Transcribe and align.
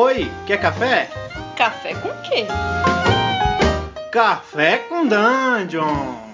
Oi, 0.00 0.30
quer 0.46 0.60
café? 0.60 1.10
Café 1.56 1.92
com 1.94 2.08
quê? 2.22 2.46
Café 4.12 4.78
com 4.88 5.08
Dungeon! 5.08 6.28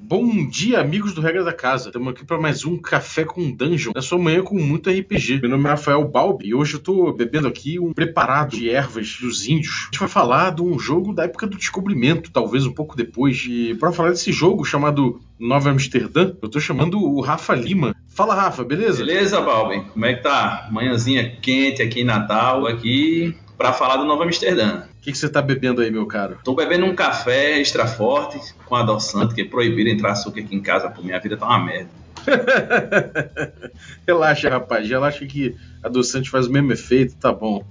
Bom 0.00 0.48
dia, 0.48 0.80
amigos 0.80 1.12
do 1.12 1.20
Regra 1.20 1.44
da 1.44 1.52
Casa. 1.52 1.90
Estamos 1.90 2.08
aqui 2.08 2.24
para 2.24 2.40
mais 2.40 2.64
um 2.64 2.78
Café 2.78 3.24
com 3.24 3.52
Dungeon. 3.52 3.92
Na 3.94 4.00
sua 4.00 4.18
manhã 4.18 4.42
com 4.42 4.58
muito 4.58 4.88
RPG. 4.88 5.38
Meu 5.42 5.50
nome 5.50 5.66
é 5.66 5.68
Rafael 5.68 6.02
Balbi 6.08 6.48
e 6.48 6.54
hoje 6.54 6.74
eu 6.74 6.78
estou 6.78 7.14
bebendo 7.14 7.46
aqui 7.46 7.78
um 7.78 7.92
preparado 7.92 8.56
de 8.56 8.70
ervas 8.70 9.18
dos 9.20 9.46
índios. 9.46 9.82
A 9.82 9.84
gente 9.84 10.00
vai 10.00 10.08
falar 10.08 10.50
de 10.50 10.62
um 10.62 10.78
jogo 10.78 11.12
da 11.12 11.24
época 11.24 11.46
do 11.46 11.58
descobrimento, 11.58 12.32
talvez 12.32 12.64
um 12.64 12.72
pouco 12.72 12.96
depois. 12.96 13.46
E 13.46 13.74
para 13.74 13.92
falar 13.92 14.10
desse 14.10 14.32
jogo 14.32 14.64
chamado 14.64 15.20
Nova 15.38 15.70
Amsterdã, 15.70 16.32
eu 16.42 16.46
estou 16.46 16.60
chamando 16.60 16.98
o 16.98 17.20
Rafa 17.20 17.54
Lima. 17.54 17.94
Fala, 18.20 18.34
Rafa, 18.34 18.62
beleza? 18.62 19.02
Beleza, 19.02 19.40
Balbi. 19.40 19.80
Como 19.80 20.04
é 20.04 20.12
que 20.12 20.22
tá? 20.22 20.68
Manhãzinha 20.70 21.38
quente 21.40 21.80
aqui 21.80 22.02
em 22.02 22.04
Natal, 22.04 22.66
aqui 22.66 23.34
para 23.56 23.72
falar 23.72 23.96
do 23.96 24.04
Nova 24.04 24.24
Amsterdã. 24.24 24.82
O 24.98 25.00
que, 25.00 25.10
que, 25.10 25.16
você 25.16 25.24
está 25.24 25.40
bebendo 25.40 25.80
aí, 25.80 25.90
meu 25.90 26.04
caro? 26.04 26.36
Tô 26.44 26.54
bebendo 26.54 26.84
um 26.84 26.94
café 26.94 27.58
extra 27.58 27.86
forte 27.86 28.38
com 28.66 28.76
adoçante, 28.76 29.34
que 29.34 29.40
é 29.40 29.44
proibido 29.46 29.88
entrar 29.88 30.12
açúcar 30.12 30.40
aqui 30.40 30.54
em 30.54 30.60
casa, 30.60 30.90
por 30.90 31.02
minha 31.02 31.18
vida 31.18 31.34
tá 31.34 31.46
uma 31.46 31.60
merda. 31.60 31.88
relaxa, 34.06 34.48
rapaz, 34.48 34.88
relaxa 34.88 35.26
que 35.26 35.56
adoçante 35.82 36.30
faz 36.30 36.46
o 36.46 36.52
mesmo 36.52 36.72
efeito, 36.72 37.16
tá 37.16 37.32
bom. 37.32 37.64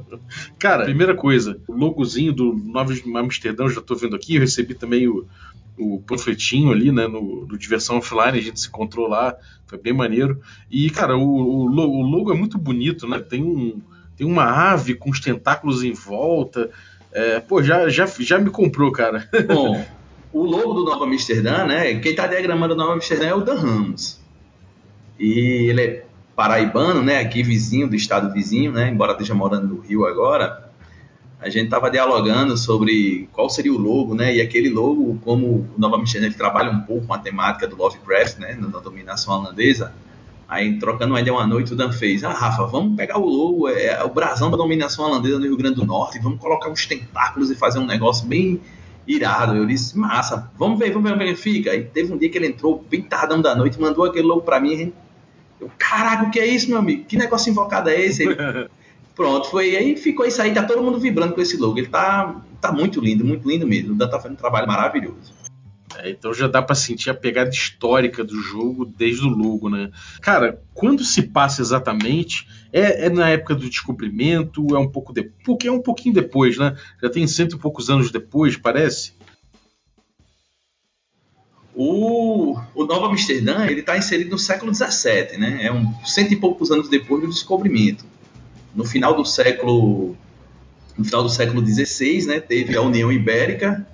Cara, 0.58 0.84
primeira 0.84 1.14
coisa, 1.14 1.60
o 1.66 1.72
logozinho 1.72 2.32
do 2.32 2.52
Nova 2.52 2.92
Amsterdã, 3.16 3.68
já 3.68 3.80
tô 3.80 3.94
vendo 3.94 4.16
aqui, 4.16 4.36
eu 4.36 4.40
recebi 4.40 4.74
também 4.74 5.08
o, 5.08 5.26
o 5.78 6.00
panfletinho 6.06 6.70
ali, 6.72 6.92
né, 6.92 7.06
no, 7.06 7.46
no, 7.46 7.58
Diversão 7.58 7.98
Offline, 7.98 8.38
a 8.38 8.42
gente 8.42 8.60
se 8.60 8.68
encontrou 8.68 9.08
lá, 9.08 9.34
foi 9.66 9.78
bem 9.78 9.92
maneiro. 9.92 10.40
E, 10.70 10.90
cara, 10.90 11.16
o, 11.16 11.22
o, 11.22 11.64
o 11.66 12.02
logo 12.02 12.32
é 12.32 12.36
muito 12.36 12.58
bonito, 12.58 13.06
né, 13.06 13.18
tem 13.18 13.42
um 13.42 13.80
tem 14.16 14.26
uma 14.26 14.44
ave 14.44 14.94
com 14.94 15.10
os 15.10 15.20
tentáculos 15.20 15.84
em 15.84 15.92
volta. 15.92 16.70
É, 17.12 17.38
pô, 17.38 17.62
já, 17.62 17.88
já, 17.88 18.06
já 18.06 18.38
me 18.38 18.50
comprou, 18.50 18.90
cara. 18.90 19.28
Bom, 19.46 19.84
o 20.38 20.44
logo 20.44 20.74
do 20.74 20.84
Nova 20.84 21.04
Amsterdã, 21.04 21.64
né? 21.64 21.94
Quem 21.96 22.10
está 22.10 22.26
diagramando 22.26 22.74
o 22.74 22.76
Nova 22.76 22.92
Amsterdã 22.92 23.26
é 23.26 23.34
o 23.34 23.40
Dan 23.40 23.56
Ramos. 23.56 24.20
E 25.18 25.70
ele 25.70 25.80
é 25.80 26.06
paraibano, 26.34 27.02
né? 27.02 27.20
Aqui 27.20 27.42
vizinho 27.42 27.88
do 27.88 27.96
estado 27.96 28.32
vizinho, 28.32 28.72
né? 28.72 28.90
Embora 28.90 29.12
esteja 29.12 29.34
morando 29.34 29.68
no 29.68 29.80
Rio 29.80 30.06
agora. 30.06 30.70
A 31.40 31.48
gente 31.48 31.66
estava 31.66 31.90
dialogando 31.90 32.56
sobre 32.56 33.28
qual 33.32 33.48
seria 33.48 33.72
o 33.72 33.78
logo, 33.78 34.14
né? 34.14 34.34
E 34.34 34.40
aquele 34.40 34.68
logo, 34.68 35.18
como 35.24 35.46
o 35.46 35.78
Nova 35.78 35.96
Amsterdã 35.96 36.26
ele 36.26 36.34
trabalha 36.34 36.70
um 36.70 36.80
pouco 36.80 37.06
com 37.06 37.14
a 37.14 37.18
temática 37.18 37.66
do 37.66 37.76
Lovecraft, 37.76 38.38
né? 38.38 38.58
Na 38.60 38.78
dominação 38.80 39.38
holandesa 39.38 39.92
Aí, 40.48 40.78
trocando 40.78 41.12
uma 41.12 41.20
ideia 41.20 41.34
uma 41.34 41.46
noite, 41.46 41.72
o 41.72 41.76
Dan 41.76 41.90
fez: 41.90 42.22
Ah, 42.22 42.32
Rafa, 42.32 42.66
vamos 42.66 42.96
pegar 42.96 43.18
o 43.18 43.26
logo, 43.26 43.68
é, 43.68 43.86
é, 43.86 44.04
o 44.04 44.08
brasão 44.08 44.50
da 44.50 44.56
dominação 44.56 45.04
holandesa 45.04 45.38
no 45.38 45.44
Rio 45.44 45.56
Grande 45.56 45.76
do 45.76 45.84
Norte, 45.84 46.20
vamos 46.20 46.38
colocar 46.38 46.70
uns 46.70 46.86
tentáculos 46.86 47.50
e 47.50 47.56
fazer 47.56 47.80
um 47.80 47.86
negócio 47.86 48.26
bem 48.26 48.60
irado. 49.06 49.54
Eu 49.54 49.66
disse: 49.66 49.96
Massa, 49.96 50.50
vamos 50.58 50.78
ver, 50.78 50.92
vamos 50.92 51.10
ver 51.10 51.16
como 51.16 51.28
que 51.28 51.36
fica. 51.36 51.70
Aí 51.70 51.84
teve 51.84 52.12
um 52.12 52.18
dia 52.18 52.28
que 52.28 52.38
ele 52.38 52.48
entrou 52.48 52.84
bem 52.88 53.02
tardão 53.02 53.40
da 53.40 53.54
noite, 53.54 53.80
mandou 53.80 54.04
aquele 54.04 54.26
logo 54.26 54.42
pra 54.42 54.60
mim. 54.60 54.92
Eu, 55.60 55.70
caraca, 55.78 56.24
o 56.24 56.30
que 56.30 56.38
é 56.38 56.46
isso, 56.46 56.68
meu 56.68 56.78
amigo? 56.78 57.04
Que 57.04 57.16
negócio 57.16 57.50
invocado 57.50 57.88
é 57.88 58.00
esse? 58.00 58.24
Ele, 58.24 58.36
Pronto, 59.16 59.48
foi 59.48 59.74
aí 59.74 59.96
ficou 59.96 60.26
isso 60.26 60.42
aí, 60.42 60.52
tá 60.52 60.62
todo 60.62 60.82
mundo 60.82 61.00
vibrando 61.00 61.34
com 61.34 61.40
esse 61.40 61.56
logo. 61.56 61.78
Ele 61.78 61.86
tá, 61.86 62.36
tá 62.60 62.70
muito 62.70 63.00
lindo, 63.00 63.24
muito 63.24 63.48
lindo 63.48 63.66
mesmo. 63.66 63.94
O 63.94 63.96
Dan 63.96 64.08
tá 64.08 64.18
fazendo 64.18 64.34
um 64.34 64.36
trabalho 64.36 64.66
maravilhoso. 64.66 65.32
É, 65.98 66.10
então 66.10 66.32
já 66.34 66.46
dá 66.46 66.60
para 66.62 66.74
sentir 66.74 67.10
a 67.10 67.14
pegada 67.14 67.50
histórica 67.50 68.24
do 68.24 68.40
jogo 68.40 68.84
desde 68.84 69.24
o 69.24 69.28
logo, 69.28 69.68
né? 69.68 69.90
Cara, 70.20 70.62
quando 70.74 71.04
se 71.04 71.22
passa 71.22 71.62
exatamente? 71.62 72.46
É, 72.72 73.06
é 73.06 73.10
na 73.10 73.28
época 73.30 73.54
do 73.54 73.68
descobrimento? 73.68 74.74
É 74.74 74.78
um 74.78 74.88
pouco? 74.88 75.14
Porque 75.44 75.68
é 75.68 75.72
um 75.72 75.82
pouquinho 75.82 76.14
depois, 76.14 76.58
né? 76.58 76.76
Já 77.02 77.08
tem 77.08 77.26
cento 77.26 77.56
e 77.56 77.58
poucos 77.58 77.88
anos 77.88 78.10
depois, 78.10 78.56
parece. 78.56 79.14
O, 81.74 82.58
o 82.74 82.84
Nova 82.86 83.06
Amsterdã 83.06 83.66
ele 83.66 83.80
está 83.80 83.98
inserido 83.98 84.30
no 84.30 84.38
século 84.38 84.74
XVII, 84.74 85.36
né? 85.38 85.58
É 85.62 85.72
um 85.72 85.92
cento 86.04 86.32
e 86.32 86.36
poucos 86.36 86.70
anos 86.70 86.88
depois 86.88 87.22
do 87.22 87.28
descobrimento. 87.28 88.04
No 88.74 88.84
final 88.84 89.14
do 89.14 89.24
século 89.24 90.16
no 90.96 91.04
final 91.04 91.22
do 91.22 91.28
século 91.28 91.64
XVI, 91.66 92.26
né, 92.26 92.40
teve 92.40 92.74
a 92.74 92.80
União 92.80 93.12
Ibérica 93.12 93.86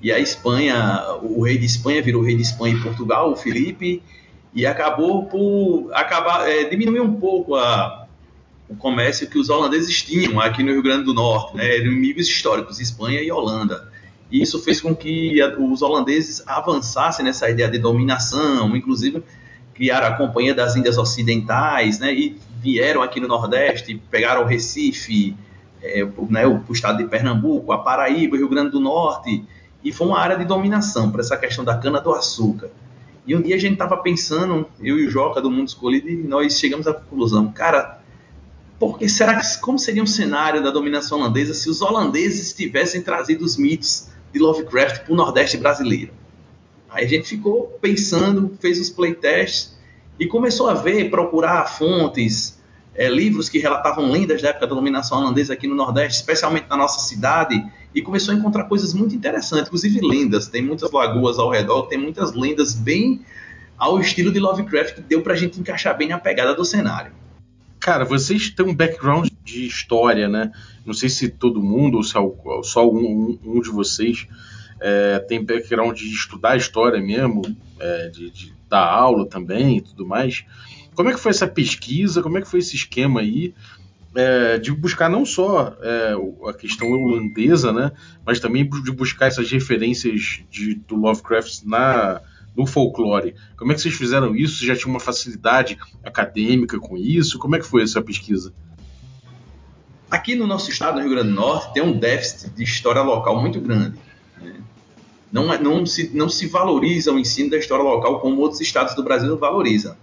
e 0.00 0.12
a 0.12 0.18
Espanha, 0.18 1.02
o 1.22 1.42
rei 1.42 1.58
de 1.58 1.64
Espanha 1.64 2.02
virou 2.02 2.22
rei 2.22 2.36
de 2.36 2.42
Espanha 2.42 2.74
e 2.74 2.80
Portugal, 2.80 3.32
o 3.32 3.36
Felipe, 3.36 4.02
e 4.54 4.66
acabou 4.66 5.24
por 5.24 5.90
acabar 5.92 6.48
é, 6.48 6.64
diminuir 6.64 7.00
um 7.00 7.14
pouco 7.14 7.54
a, 7.54 8.06
o 8.68 8.76
comércio 8.76 9.28
que 9.28 9.38
os 9.38 9.48
holandeses 9.48 10.02
tinham 10.02 10.40
aqui 10.40 10.62
no 10.62 10.72
Rio 10.72 10.82
Grande 10.82 11.04
do 11.04 11.14
Norte, 11.14 11.56
né? 11.56 11.78
inimigos 11.78 12.28
históricos, 12.28 12.80
Espanha 12.80 13.20
e 13.20 13.30
Holanda. 13.30 13.90
E 14.30 14.42
isso 14.42 14.62
fez 14.62 14.80
com 14.80 14.94
que 14.94 15.40
os 15.58 15.82
holandeses 15.82 16.42
avançassem 16.46 17.24
nessa 17.24 17.48
ideia 17.48 17.70
de 17.70 17.78
dominação, 17.78 18.76
inclusive 18.76 19.22
criaram 19.76 20.06
a 20.06 20.12
Companhia 20.12 20.54
das 20.54 20.74
Índias 20.74 20.96
Ocidentais, 20.96 21.98
né? 21.98 22.12
E 22.12 22.36
vieram 22.62 23.02
aqui 23.02 23.20
no 23.20 23.28
Nordeste, 23.28 24.00
pegaram 24.10 24.42
o 24.42 24.46
Recife, 24.46 25.36
é, 25.82 26.04
né, 26.30 26.46
o, 26.46 26.64
o 26.66 26.72
estado 26.72 26.98
de 26.98 27.04
Pernambuco, 27.04 27.70
a 27.72 27.78
Paraíba, 27.78 28.34
o 28.34 28.38
Rio 28.38 28.48
Grande 28.48 28.70
do 28.70 28.80
Norte, 28.80 29.44
e 29.86 29.92
foi 29.92 30.08
uma 30.08 30.18
área 30.18 30.36
de 30.36 30.44
dominação 30.44 31.12
para 31.12 31.20
essa 31.20 31.36
questão 31.36 31.64
da 31.64 31.78
cana-do-açúcar. 31.78 32.70
E 33.24 33.36
um 33.36 33.40
dia 33.40 33.54
a 33.54 33.58
gente 33.58 33.74
estava 33.74 33.96
pensando, 33.96 34.66
eu 34.80 34.98
e 34.98 35.06
o 35.06 35.10
Joca 35.10 35.40
do 35.40 35.48
Mundo 35.48 35.68
Escolhido, 35.68 36.08
e 36.10 36.16
nós 36.16 36.58
chegamos 36.58 36.88
à 36.88 36.92
conclusão, 36.92 37.52
cara, 37.52 38.00
porque 38.80 39.08
será 39.08 39.38
que 39.38 39.60
como 39.60 39.78
seria 39.78 40.02
um 40.02 40.06
cenário 40.06 40.60
da 40.60 40.72
dominação 40.72 41.20
holandesa 41.20 41.54
se 41.54 41.70
os 41.70 41.80
holandeses 41.82 42.52
tivessem 42.52 43.00
trazido 43.00 43.44
os 43.44 43.56
mitos 43.56 44.08
de 44.32 44.40
Lovecraft 44.40 45.04
para 45.04 45.12
o 45.12 45.16
Nordeste 45.16 45.56
brasileiro? 45.56 46.12
Aí 46.90 47.04
a 47.04 47.08
gente 47.08 47.28
ficou 47.28 47.78
pensando, 47.80 48.56
fez 48.58 48.80
os 48.80 48.90
playtests 48.90 49.76
e 50.18 50.26
começou 50.26 50.68
a 50.68 50.74
ver, 50.74 51.10
procurar 51.10 51.64
fontes, 51.66 52.58
é, 52.96 53.08
livros 53.08 53.48
que 53.48 53.58
relatavam 53.58 54.10
lendas 54.10 54.42
da 54.42 54.48
época 54.48 54.66
da 54.66 54.74
dominação 54.74 55.18
holandesa 55.18 55.52
aqui 55.52 55.66
no 55.66 55.74
Nordeste, 55.74 56.20
especialmente 56.20 56.66
na 56.68 56.76
nossa 56.76 57.00
cidade, 57.00 57.64
e 57.94 58.02
começou 58.02 58.34
a 58.34 58.36
encontrar 58.36 58.64
coisas 58.64 58.92
muito 58.92 59.14
interessantes, 59.14 59.66
inclusive 59.66 60.00
lendas. 60.00 60.48
Tem 60.48 60.62
muitas 60.62 60.90
lagoas 60.90 61.38
ao 61.38 61.50
redor, 61.50 61.82
tem 61.84 61.98
muitas 61.98 62.32
lendas 62.32 62.74
bem 62.74 63.20
ao 63.78 64.00
estilo 64.00 64.32
de 64.32 64.38
Lovecraft 64.38 64.94
que 64.94 65.00
deu 65.02 65.22
pra 65.22 65.34
gente 65.34 65.60
encaixar 65.60 65.96
bem 65.96 66.08
na 66.08 66.18
pegada 66.18 66.54
do 66.54 66.64
cenário. 66.64 67.12
Cara, 67.78 68.04
vocês 68.04 68.50
têm 68.50 68.66
um 68.66 68.74
background 68.74 69.28
de 69.44 69.66
história, 69.66 70.28
né? 70.28 70.50
Não 70.84 70.94
sei 70.94 71.08
se 71.08 71.28
todo 71.28 71.62
mundo 71.62 71.98
ou 71.98 72.64
só 72.64 72.88
um, 72.88 73.38
um 73.44 73.60
de 73.60 73.70
vocês 73.70 74.26
é, 74.80 75.18
tem 75.20 75.44
background 75.44 75.96
de 75.96 76.06
estudar 76.06 76.56
história 76.56 77.00
mesmo, 77.00 77.42
é, 77.78 78.08
de, 78.08 78.30
de, 78.30 78.56
dar 78.68 78.84
aula 78.84 79.26
também 79.26 79.76
e 79.76 79.80
tudo 79.80 80.04
mais. 80.04 80.44
Como 80.96 81.10
é 81.10 81.14
que 81.14 81.20
foi 81.20 81.30
essa 81.30 81.46
pesquisa? 81.46 82.22
Como 82.22 82.38
é 82.38 82.40
que 82.40 82.48
foi 82.48 82.58
esse 82.58 82.74
esquema 82.74 83.20
aí? 83.20 83.54
é, 84.16 84.58
de 84.58 84.72
buscar 84.72 85.10
não 85.10 85.24
só 85.24 85.76
é, 85.80 86.14
a 86.48 86.54
questão 86.54 86.90
holandesa, 86.90 87.72
né, 87.72 87.92
mas 88.24 88.40
também 88.40 88.68
de 88.68 88.90
buscar 88.90 89.26
essas 89.26 89.50
referências 89.50 90.40
de, 90.50 90.74
do 90.74 90.96
Lovecraft 90.96 91.62
na, 91.64 92.22
no 92.56 92.66
folclore. 92.66 93.34
Como 93.56 93.70
é 93.70 93.74
que 93.74 93.80
vocês 93.82 93.94
fizeram 93.94 94.34
isso? 94.34 94.64
Já 94.64 94.74
tinha 94.74 94.88
uma 94.88 95.00
facilidade 95.00 95.78
acadêmica 96.02 96.78
com 96.78 96.96
isso? 96.96 97.38
Como 97.38 97.54
é 97.56 97.58
que 97.58 97.66
foi 97.66 97.82
essa 97.82 98.00
pesquisa? 98.00 98.52
Aqui 100.10 100.34
no 100.34 100.46
nosso 100.46 100.70
estado, 100.70 100.94
no 100.94 101.00
Rio 101.00 101.10
Grande 101.10 101.28
do 101.28 101.34
Norte, 101.34 101.74
tem 101.74 101.82
um 101.82 101.92
déficit 101.92 102.50
de 102.50 102.62
história 102.62 103.02
local 103.02 103.40
muito 103.40 103.60
grande. 103.60 103.98
Né? 104.40 104.54
Não, 105.30 105.52
é, 105.52 105.58
não, 105.58 105.84
se, 105.84 106.10
não 106.14 106.28
se 106.28 106.46
valoriza 106.46 107.12
o 107.12 107.18
ensino 107.18 107.50
da 107.50 107.58
história 107.58 107.84
local 107.84 108.20
como 108.20 108.40
outros 108.40 108.60
estados 108.60 108.94
do 108.94 109.02
Brasil 109.02 109.36
valorizam. 109.36 109.96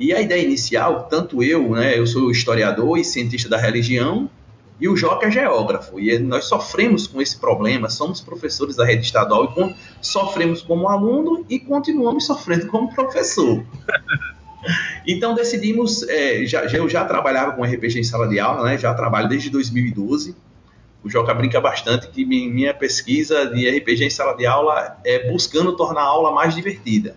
E 0.00 0.14
a 0.14 0.20
ideia 0.22 0.42
inicial, 0.42 1.08
tanto 1.10 1.42
eu, 1.42 1.72
né, 1.72 1.98
eu 1.98 2.06
sou 2.06 2.30
historiador 2.30 2.96
e 2.96 3.04
cientista 3.04 3.50
da 3.50 3.58
religião, 3.58 4.30
e 4.80 4.88
o 4.88 4.96
Joca 4.96 5.26
é 5.26 5.30
geógrafo. 5.30 6.00
E 6.00 6.18
nós 6.18 6.46
sofremos 6.46 7.06
com 7.06 7.20
esse 7.20 7.38
problema, 7.38 7.90
somos 7.90 8.22
professores 8.22 8.76
da 8.76 8.86
rede 8.86 9.04
estadual 9.04 9.52
e 9.54 9.74
sofremos 10.00 10.62
como 10.62 10.88
aluno 10.88 11.44
e 11.50 11.58
continuamos 11.58 12.24
sofrendo 12.24 12.66
como 12.66 12.92
professor. 12.92 13.62
Então 15.06 15.34
decidimos, 15.34 16.06
é, 16.06 16.44
já, 16.44 16.64
eu 16.64 16.86
já 16.86 17.02
trabalhava 17.02 17.52
com 17.52 17.64
RPG 17.64 17.98
em 17.98 18.04
sala 18.04 18.28
de 18.28 18.38
aula, 18.38 18.62
né, 18.64 18.76
já 18.76 18.92
trabalho 18.92 19.26
desde 19.26 19.48
2012. 19.48 20.36
O 21.02 21.08
Joca 21.08 21.32
brinca 21.32 21.58
bastante 21.58 22.08
que 22.08 22.26
minha 22.26 22.74
pesquisa 22.74 23.46
de 23.46 23.66
RPG 23.70 24.04
em 24.04 24.10
sala 24.10 24.36
de 24.36 24.44
aula 24.44 24.98
é 25.02 25.30
buscando 25.30 25.74
tornar 25.74 26.02
a 26.02 26.08
aula 26.08 26.30
mais 26.30 26.54
divertida. 26.54 27.16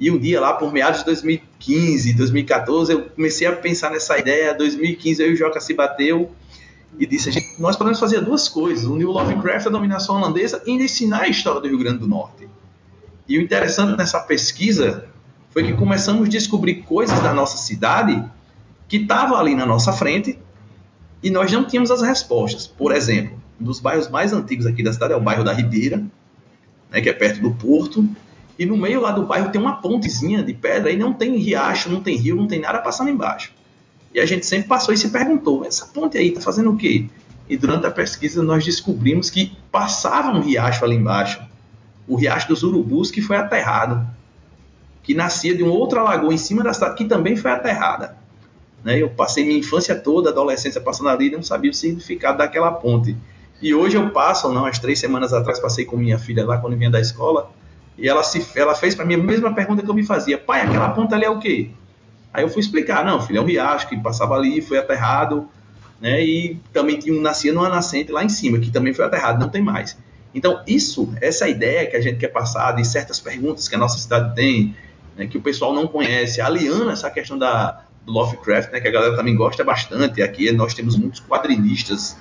E 0.00 0.10
um 0.10 0.18
dia 0.18 0.40
lá, 0.40 0.54
por 0.54 0.72
meados 0.72 1.00
de 1.00 1.04
2015, 1.04 2.14
2014, 2.14 2.90
eu 2.90 3.02
comecei 3.02 3.46
a 3.46 3.52
pensar 3.54 3.90
nessa 3.90 4.18
ideia. 4.18 4.54
2015, 4.54 5.22
eu 5.22 5.28
e 5.28 5.32
o 5.34 5.36
Joca 5.36 5.60
se 5.60 5.74
bateu 5.74 6.30
e 6.98 7.06
disse: 7.06 7.30
gente, 7.30 7.60
nós 7.60 7.76
podemos 7.76 8.00
fazer 8.00 8.22
duas 8.22 8.48
coisas: 8.48 8.86
unir 8.86 9.04
o 9.04 9.10
Lovecraft 9.10 9.66
à 9.66 9.70
dominação 9.70 10.16
holandesa 10.16 10.62
e 10.64 10.72
ensinar 10.72 11.24
a 11.24 11.28
história 11.28 11.60
do 11.60 11.68
Rio 11.68 11.78
Grande 11.78 11.98
do 11.98 12.08
Norte. 12.08 12.48
E 13.28 13.36
o 13.38 13.42
interessante 13.42 13.94
nessa 13.96 14.18
pesquisa 14.20 15.06
foi 15.50 15.64
que 15.64 15.74
começamos 15.74 16.26
a 16.26 16.30
descobrir 16.30 16.76
coisas 16.76 17.20
da 17.20 17.34
nossa 17.34 17.58
cidade 17.58 18.24
que 18.88 18.96
estavam 18.96 19.36
ali 19.36 19.54
na 19.54 19.66
nossa 19.66 19.92
frente 19.92 20.38
e 21.22 21.28
nós 21.28 21.52
não 21.52 21.64
tínhamos 21.64 21.90
as 21.90 22.00
respostas. 22.00 22.66
Por 22.66 22.90
exemplo, 22.90 23.38
um 23.60 23.64
dos 23.64 23.78
bairros 23.80 24.08
mais 24.08 24.32
antigos 24.32 24.64
aqui 24.64 24.82
da 24.82 24.92
cidade 24.92 25.12
é 25.12 25.16
o 25.16 25.20
bairro 25.20 25.44
da 25.44 25.52
Ribeira, 25.52 26.02
né, 26.90 27.00
que 27.00 27.08
é 27.08 27.12
perto 27.12 27.40
do 27.40 27.52
porto, 27.52 28.08
e 28.60 28.66
no 28.66 28.76
meio 28.76 29.00
lá 29.00 29.10
do 29.10 29.24
bairro 29.24 29.50
tem 29.50 29.58
uma 29.58 29.80
pontezinha 29.80 30.42
de 30.42 30.52
pedra 30.52 30.92
e 30.92 30.96
não 30.98 31.14
tem 31.14 31.34
riacho, 31.38 31.88
não 31.88 32.02
tem 32.02 32.14
rio, 32.14 32.36
não 32.36 32.46
tem 32.46 32.60
nada 32.60 32.78
passando 32.78 33.08
embaixo. 33.08 33.54
E 34.12 34.20
a 34.20 34.26
gente 34.26 34.44
sempre 34.44 34.68
passou 34.68 34.92
e 34.92 34.98
se 34.98 35.08
perguntou: 35.08 35.64
essa 35.64 35.86
ponte 35.86 36.18
aí 36.18 36.28
está 36.28 36.42
fazendo 36.42 36.70
o 36.70 36.76
quê? 36.76 37.06
E 37.48 37.56
durante 37.56 37.86
a 37.86 37.90
pesquisa 37.90 38.42
nós 38.42 38.62
descobrimos 38.62 39.30
que 39.30 39.56
passava 39.72 40.28
um 40.36 40.42
riacho 40.42 40.84
ali 40.84 40.94
embaixo, 40.94 41.42
o 42.06 42.16
riacho 42.16 42.48
dos 42.48 42.62
Urubus, 42.62 43.10
que 43.10 43.22
foi 43.22 43.38
aterrado, 43.38 44.06
que 45.02 45.14
nascia 45.14 45.56
de 45.56 45.62
uma 45.62 45.72
outra 45.72 46.02
lagoa 46.02 46.34
em 46.34 46.36
cima 46.36 46.62
da 46.62 46.74
cidade, 46.74 46.96
que 46.96 47.06
também 47.06 47.36
foi 47.36 47.50
aterrada. 47.50 48.14
Né? 48.84 49.00
Eu 49.00 49.08
passei 49.08 49.42
minha 49.42 49.58
infância 49.58 49.96
toda, 49.96 50.28
adolescência 50.28 50.82
passando 50.82 51.08
ali, 51.08 51.28
e 51.28 51.30
não 51.30 51.42
sabia 51.42 51.70
o 51.70 51.74
significado 51.74 52.36
daquela 52.36 52.70
ponte. 52.72 53.16
E 53.62 53.74
hoje 53.74 53.96
eu 53.96 54.10
passo, 54.10 54.52
não, 54.52 54.64
umas 54.64 54.78
três 54.78 54.98
semanas 54.98 55.32
atrás 55.32 55.58
passei 55.58 55.86
com 55.86 55.96
minha 55.96 56.18
filha 56.18 56.44
lá 56.44 56.58
quando 56.58 56.76
vinha 56.76 56.90
da 56.90 57.00
escola, 57.00 57.50
e 58.00 58.08
ela, 58.08 58.22
se, 58.22 58.44
ela 58.56 58.74
fez 58.74 58.94
para 58.94 59.04
mim 59.04 59.14
a 59.14 59.18
mesma 59.18 59.54
pergunta 59.54 59.82
que 59.82 59.90
eu 59.90 59.94
me 59.94 60.02
fazia: 60.02 60.38
pai, 60.38 60.62
aquela 60.62 60.88
ponte 60.90 61.14
ali 61.14 61.24
é 61.24 61.30
o 61.30 61.38
quê? 61.38 61.70
Aí 62.32 62.42
eu 62.42 62.48
fui 62.48 62.60
explicar: 62.60 63.04
não, 63.04 63.20
filho, 63.20 63.38
é 63.38 63.40
um 63.42 63.44
riacho 63.44 63.88
que 63.88 63.96
passava 63.98 64.34
ali, 64.34 64.62
foi 64.62 64.78
aterrado, 64.78 65.46
né? 66.00 66.24
E 66.24 66.58
também 66.72 66.98
tinha 66.98 67.14
um, 67.14 67.20
nascia 67.20 67.52
numa 67.52 67.68
nascente 67.68 68.10
lá 68.10 68.24
em 68.24 68.28
cima, 68.30 68.58
que 68.58 68.70
também 68.70 68.94
foi 68.94 69.04
aterrado, 69.04 69.38
não 69.38 69.50
tem 69.50 69.60
mais. 69.60 69.98
Então, 70.34 70.62
isso, 70.66 71.12
essa 71.20 71.48
ideia 71.48 71.86
que 71.90 71.96
a 71.96 72.00
gente 72.00 72.18
quer 72.18 72.28
passar 72.28 72.72
de 72.72 72.86
certas 72.86 73.20
perguntas 73.20 73.68
que 73.68 73.74
a 73.74 73.78
nossa 73.78 73.98
cidade 73.98 74.34
tem, 74.34 74.74
né, 75.16 75.26
que 75.26 75.36
o 75.36 75.42
pessoal 75.42 75.74
não 75.74 75.86
conhece, 75.86 76.40
aliando 76.40 76.88
essa 76.88 77.10
questão 77.10 77.36
da, 77.36 77.82
do 78.06 78.12
Lovecraft, 78.12 78.72
né, 78.72 78.80
que 78.80 78.88
a 78.88 78.90
galera 78.92 79.16
também 79.16 79.34
gosta 79.34 79.62
bastante. 79.64 80.22
Aqui 80.22 80.50
nós 80.52 80.72
temos 80.72 80.96
muitos 80.96 81.20
quadrinistas 81.20 82.16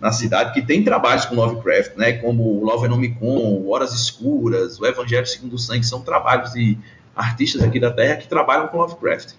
na 0.00 0.10
cidade 0.12 0.54
que 0.54 0.62
tem 0.62 0.82
trabalhos 0.82 1.26
com 1.26 1.34
Lovecraft, 1.34 1.96
né, 1.96 2.14
como 2.14 2.42
o 2.42 2.64
Love 2.64 2.86
Enomicon, 2.86 3.66
Horas 3.68 3.92
Escuras, 3.92 4.80
o 4.80 4.86
Evangelho 4.86 5.26
Segundo 5.26 5.54
o 5.54 5.58
Sangue, 5.58 5.84
são 5.84 6.00
trabalhos 6.00 6.52
de 6.52 6.78
artistas 7.14 7.62
aqui 7.62 7.78
da 7.78 7.90
Terra 7.90 8.16
que 8.16 8.26
trabalham 8.26 8.68
com 8.68 8.78
Lovecraft. 8.78 9.34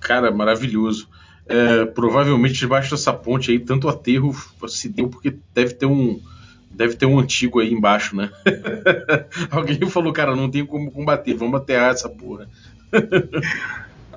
Cara, 0.00 0.30
maravilhoso. 0.30 1.08
É, 1.48 1.84
provavelmente 1.86 2.54
debaixo 2.54 2.90
dessa 2.90 3.12
ponte 3.12 3.50
aí, 3.50 3.58
tanto 3.58 3.88
aterro 3.88 4.34
se 4.66 4.88
deu 4.88 5.08
porque 5.08 5.36
deve 5.54 5.74
ter 5.74 5.86
um 5.86 6.20
deve 6.68 6.94
ter 6.94 7.06
um 7.06 7.18
antigo 7.18 7.60
aí 7.60 7.72
embaixo, 7.72 8.14
né? 8.14 8.30
Alguém 9.50 9.78
falou, 9.88 10.12
cara, 10.12 10.36
não 10.36 10.50
tem 10.50 10.66
como 10.66 10.90
combater, 10.90 11.34
vamos 11.34 11.60
aterrar 11.60 11.92
essa 11.92 12.08
porra. 12.08 12.48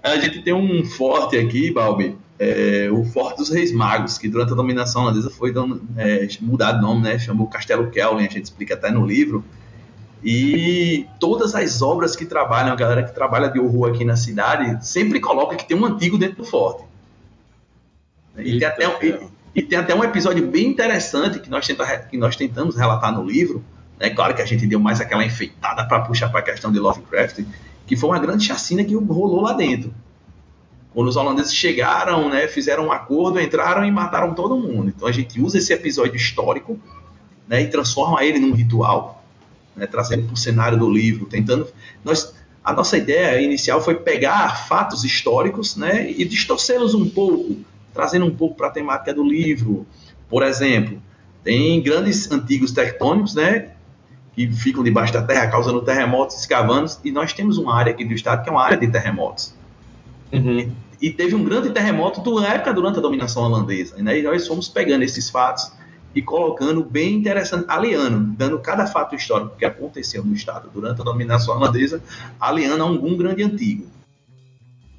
A 0.03 0.17
gente 0.17 0.41
tem 0.41 0.53
um 0.53 0.83
forte 0.85 1.37
aqui, 1.37 1.71
Balbi, 1.71 2.17
é, 2.39 2.89
o 2.89 3.03
Forte 3.03 3.39
dos 3.39 3.49
Reis 3.49 3.69
Magos, 3.73 4.17
que 4.17 4.29
durante 4.29 4.53
a 4.53 4.55
dominação 4.55 5.03
holandesa 5.03 5.29
foi 5.29 5.53
é, 5.97 6.25
mudado 6.39 6.79
o 6.79 6.81
nome, 6.81 7.01
né? 7.01 7.19
Chamou 7.19 7.47
Castelo 7.47 7.91
Kelvin, 7.91 8.25
a 8.25 8.29
gente 8.29 8.43
explica 8.43 8.75
até 8.75 8.89
no 8.89 9.05
livro. 9.05 9.43
E 10.23 11.05
todas 11.19 11.53
as 11.53 11.81
obras 11.81 12.15
que 12.15 12.25
trabalham, 12.25 12.71
a 12.71 12.75
galera 12.75 13.03
que 13.03 13.13
trabalha 13.13 13.49
de 13.49 13.59
horror 13.59 13.89
aqui 13.89 14.05
na 14.05 14.15
cidade, 14.15 14.85
sempre 14.87 15.19
coloca 15.19 15.55
que 15.57 15.67
tem 15.67 15.77
um 15.77 15.85
antigo 15.85 16.17
dentro 16.17 16.37
do 16.37 16.45
forte. 16.45 16.83
E, 18.37 18.57
tem, 18.57 18.67
até, 18.67 18.85
e, 19.05 19.19
e 19.55 19.61
tem 19.61 19.77
até 19.77 19.93
um 19.93 20.03
episódio 20.03 20.47
bem 20.47 20.67
interessante 20.67 21.39
que 21.39 21.49
nós, 21.49 21.67
tenta, 21.67 21.85
que 22.09 22.17
nós 22.17 22.37
tentamos 22.37 22.77
relatar 22.77 23.13
no 23.13 23.23
livro. 23.23 23.63
É 23.99 24.09
claro 24.09 24.33
que 24.33 24.41
a 24.41 24.45
gente 24.45 24.65
deu 24.65 24.79
mais 24.79 25.01
aquela 25.01 25.25
enfeitada 25.25 25.85
para 25.85 26.01
puxar 26.01 26.29
para 26.29 26.39
a 26.39 26.43
questão 26.43 26.71
de 26.71 26.79
Lovecraft, 26.79 27.43
que 27.85 27.97
foi 27.97 28.09
uma 28.09 28.19
grande 28.19 28.45
chacina 28.45 28.81
que 28.83 28.95
rolou 28.95 29.41
lá 29.41 29.51
dentro. 29.51 29.93
Quando 30.93 31.07
os 31.07 31.15
holandeses 31.15 31.53
chegaram, 31.53 32.29
né, 32.29 32.47
fizeram 32.47 32.87
um 32.87 32.91
acordo, 32.91 33.39
entraram 33.39 33.85
e 33.85 33.91
mataram 33.91 34.33
todo 34.33 34.57
mundo. 34.57 34.89
Então 34.95 35.07
a 35.07 35.11
gente 35.11 35.39
usa 35.39 35.57
esse 35.57 35.71
episódio 35.71 36.15
histórico 36.15 36.79
né, 37.47 37.61
e 37.61 37.67
transforma 37.67 38.23
ele 38.23 38.39
num 38.39 38.53
ritual, 38.53 39.23
né, 39.75 39.85
trazendo 39.85 40.25
para 40.25 40.33
o 40.33 40.37
cenário 40.37 40.77
do 40.77 40.89
livro, 40.89 41.25
tentando. 41.25 41.67
Nós, 42.03 42.33
a 42.63 42.73
nossa 42.73 42.97
ideia 42.97 43.39
inicial 43.41 43.81
foi 43.81 43.95
pegar 43.95 44.67
fatos 44.67 45.03
históricos 45.03 45.75
né, 45.75 46.09
e 46.09 46.25
distorcê-los 46.25 46.95
um 46.95 47.07
pouco, 47.07 47.57
trazendo 47.93 48.25
um 48.25 48.35
pouco 48.35 48.55
para 48.55 48.67
a 48.67 48.71
temática 48.71 49.13
do 49.13 49.23
livro. 49.23 49.85
Por 50.27 50.41
exemplo, 50.41 50.99
tem 51.43 51.81
grandes 51.81 52.31
antigos 52.31 52.71
tectônicos, 52.71 53.35
né, 53.35 53.73
que 54.33 54.51
ficam 54.51 54.83
debaixo 54.83 55.13
da 55.13 55.21
terra, 55.21 55.47
causando 55.47 55.81
terremotos, 55.81 56.39
escavando, 56.39 56.89
e 57.03 57.11
nós 57.11 57.31
temos 57.31 57.57
uma 57.57 57.75
área 57.75 57.91
aqui 57.91 58.03
do 58.03 58.13
estado 58.13 58.43
que 58.43 58.49
é 58.49 58.51
uma 58.51 58.63
área 58.63 58.77
de 58.77 58.87
terremotos. 58.87 59.53
Uhum. 60.31 60.71
E 61.01 61.11
teve 61.11 61.33
um 61.33 61.43
grande 61.43 61.69
terremoto 61.71 62.21
na 62.39 62.53
época 62.53 62.73
durante 62.73 62.99
a 62.99 63.01
dominação 63.01 63.43
holandesa. 63.43 63.95
Né? 63.97 64.19
E 64.19 64.21
nós 64.23 64.47
fomos 64.47 64.67
pegando 64.67 65.03
esses 65.03 65.29
fatos 65.29 65.71
e 66.13 66.21
colocando 66.21 66.83
bem 66.83 67.15
interessante, 67.15 67.65
aliando, 67.67 68.35
dando 68.35 68.59
cada 68.59 68.87
fato 68.87 69.15
histórico 69.15 69.55
que 69.55 69.65
aconteceu 69.65 70.23
no 70.23 70.33
estado 70.33 70.69
durante 70.73 71.01
a 71.01 71.03
dominação 71.03 71.55
holandesa, 71.55 72.01
aliando 72.39 72.83
a 72.83 72.87
algum 72.87 73.15
grande 73.15 73.43
antigo. 73.43 73.87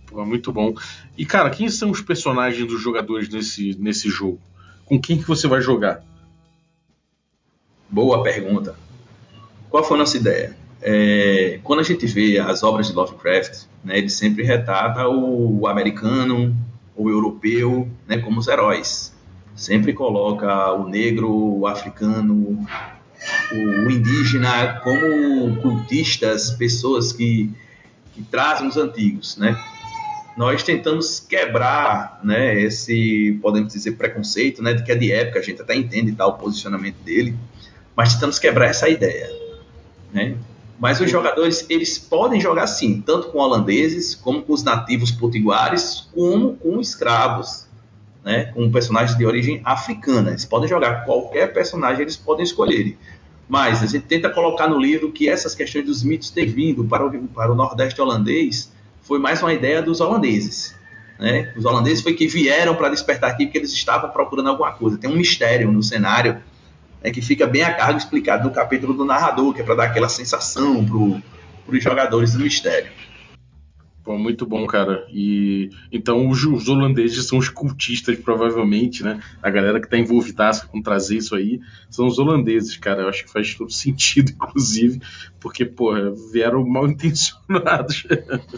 Pô, 0.06 0.24
muito 0.24 0.52
bom. 0.52 0.74
E 1.16 1.26
cara, 1.26 1.50
quem 1.50 1.68
são 1.68 1.90
os 1.90 2.00
personagens 2.00 2.66
dos 2.66 2.80
jogadores 2.80 3.28
nesse, 3.28 3.76
nesse 3.78 4.08
jogo? 4.08 4.40
Com 4.84 5.00
quem 5.00 5.18
que 5.18 5.26
você 5.26 5.46
vai 5.46 5.60
jogar? 5.60 6.02
Boa 7.88 8.22
pergunta. 8.22 8.76
Qual 9.68 9.84
foi 9.84 9.96
a 9.96 10.00
nossa 10.00 10.16
ideia? 10.16 10.56
É, 10.82 11.60
quando 11.62 11.80
a 11.80 11.82
gente 11.82 12.06
vê 12.06 12.38
as 12.38 12.62
obras 12.62 12.88
de 12.88 12.94
Lovecraft, 12.94 13.64
né, 13.84 13.98
ele 13.98 14.08
sempre 14.08 14.42
retrata 14.44 15.06
o, 15.08 15.60
o 15.60 15.66
americano, 15.66 16.56
o 16.96 17.10
europeu, 17.10 17.88
né, 18.06 18.18
como 18.18 18.40
os 18.40 18.48
heróis. 18.48 19.12
Sempre 19.54 19.92
coloca 19.92 20.72
o 20.72 20.88
negro, 20.88 21.30
o 21.30 21.66
africano, 21.66 22.34
o, 22.34 23.54
o 23.54 23.90
indígena 23.90 24.80
como 24.80 25.56
cultistas, 25.60 26.50
pessoas 26.50 27.12
que, 27.12 27.50
que 28.14 28.22
trazem 28.22 28.68
os 28.68 28.76
antigos, 28.76 29.36
né? 29.36 29.58
Nós 30.36 30.62
tentamos 30.62 31.20
quebrar, 31.20 32.20
né, 32.24 32.58
esse, 32.58 33.38
podemos 33.42 33.72
dizer, 33.74 33.92
preconceito, 33.92 34.62
né, 34.62 34.72
de 34.72 34.82
que 34.82 34.92
é 34.92 34.94
de 34.94 35.12
época, 35.12 35.40
a 35.40 35.42
gente 35.42 35.60
até 35.60 35.74
entende 35.74 36.12
tal 36.12 36.30
o 36.30 36.32
posicionamento 36.34 36.96
dele, 37.02 37.36
mas 37.94 38.14
tentamos 38.14 38.38
quebrar 38.38 38.66
essa 38.66 38.88
ideia. 38.88 39.28
Né? 40.12 40.36
Mas 40.80 40.98
os 40.98 41.10
jogadores 41.10 41.66
eles 41.68 41.98
podem 41.98 42.40
jogar 42.40 42.66
sim, 42.66 43.02
tanto 43.02 43.28
com 43.28 43.38
holandeses, 43.38 44.14
como 44.14 44.40
com 44.40 44.54
os 44.54 44.62
nativos 44.62 45.10
potiguares, 45.10 46.08
como 46.14 46.56
com 46.56 46.80
escravos, 46.80 47.66
né? 48.24 48.46
com 48.46 48.72
personagens 48.72 49.16
de 49.16 49.26
origem 49.26 49.60
africana. 49.62 50.30
Eles 50.30 50.46
podem 50.46 50.66
jogar 50.66 51.04
qualquer 51.04 51.52
personagem, 51.52 52.00
eles 52.00 52.16
podem 52.16 52.44
escolher. 52.44 52.96
Mas 53.46 53.82
a 53.82 53.86
gente 53.86 54.06
tenta 54.06 54.30
colocar 54.30 54.68
no 54.68 54.78
livro 54.78 55.12
que 55.12 55.28
essas 55.28 55.54
questões 55.54 55.84
dos 55.84 56.02
mitos 56.02 56.30
ter 56.30 56.46
vindo 56.46 56.82
para 56.84 57.06
o, 57.06 57.28
para 57.28 57.52
o 57.52 57.54
Nordeste 57.54 58.00
holandês 58.00 58.72
foi 59.02 59.18
mais 59.18 59.42
uma 59.42 59.52
ideia 59.52 59.82
dos 59.82 60.00
holandeses. 60.00 60.74
Né? 61.18 61.52
Os 61.54 61.66
holandeses 61.66 62.02
foi 62.02 62.14
que 62.14 62.26
vieram 62.26 62.74
para 62.74 62.88
despertar 62.88 63.30
aqui 63.30 63.44
porque 63.44 63.58
eles 63.58 63.72
estavam 63.72 64.08
procurando 64.08 64.48
alguma 64.48 64.72
coisa. 64.72 64.96
Tem 64.96 65.10
um 65.10 65.16
mistério 65.16 65.70
no 65.70 65.82
cenário 65.82 66.40
é 67.02 67.10
que 67.10 67.22
fica 67.22 67.46
bem 67.46 67.62
a 67.62 67.74
cargo 67.74 67.98
explicado 67.98 68.48
no 68.48 68.54
capítulo 68.54 68.94
do 68.94 69.04
narrador, 69.04 69.54
que 69.54 69.60
é 69.60 69.64
para 69.64 69.74
dar 69.74 69.84
aquela 69.84 70.08
sensação 70.08 70.84
para 70.84 71.76
os 71.76 71.82
jogadores 71.82 72.32
do 72.32 72.40
mistério. 72.40 72.90
Pô, 74.02 74.16
muito 74.16 74.46
bom, 74.46 74.66
cara. 74.66 75.06
E 75.10 75.70
então 75.92 76.28
os, 76.28 76.42
os, 76.44 76.68
holandeses 76.68 77.26
são 77.26 77.38
os 77.38 77.48
cultistas, 77.48 78.18
provavelmente, 78.18 79.04
né? 79.04 79.20
A 79.42 79.50
galera 79.50 79.80
que 79.80 79.88
tá 79.88 79.98
envolvida 79.98 80.50
com 80.68 80.80
trazer 80.80 81.18
isso 81.18 81.36
aí 81.36 81.60
são 81.90 82.06
os 82.06 82.18
holandeses, 82.18 82.76
cara. 82.76 83.02
Eu 83.02 83.08
acho 83.08 83.24
que 83.24 83.30
faz 83.30 83.54
todo 83.54 83.70
sentido, 83.72 84.32
inclusive, 84.32 85.00
porque, 85.38 85.66
porra, 85.66 86.12
vieram 86.32 86.66
mal 86.66 86.88
intencionados. 86.88 88.06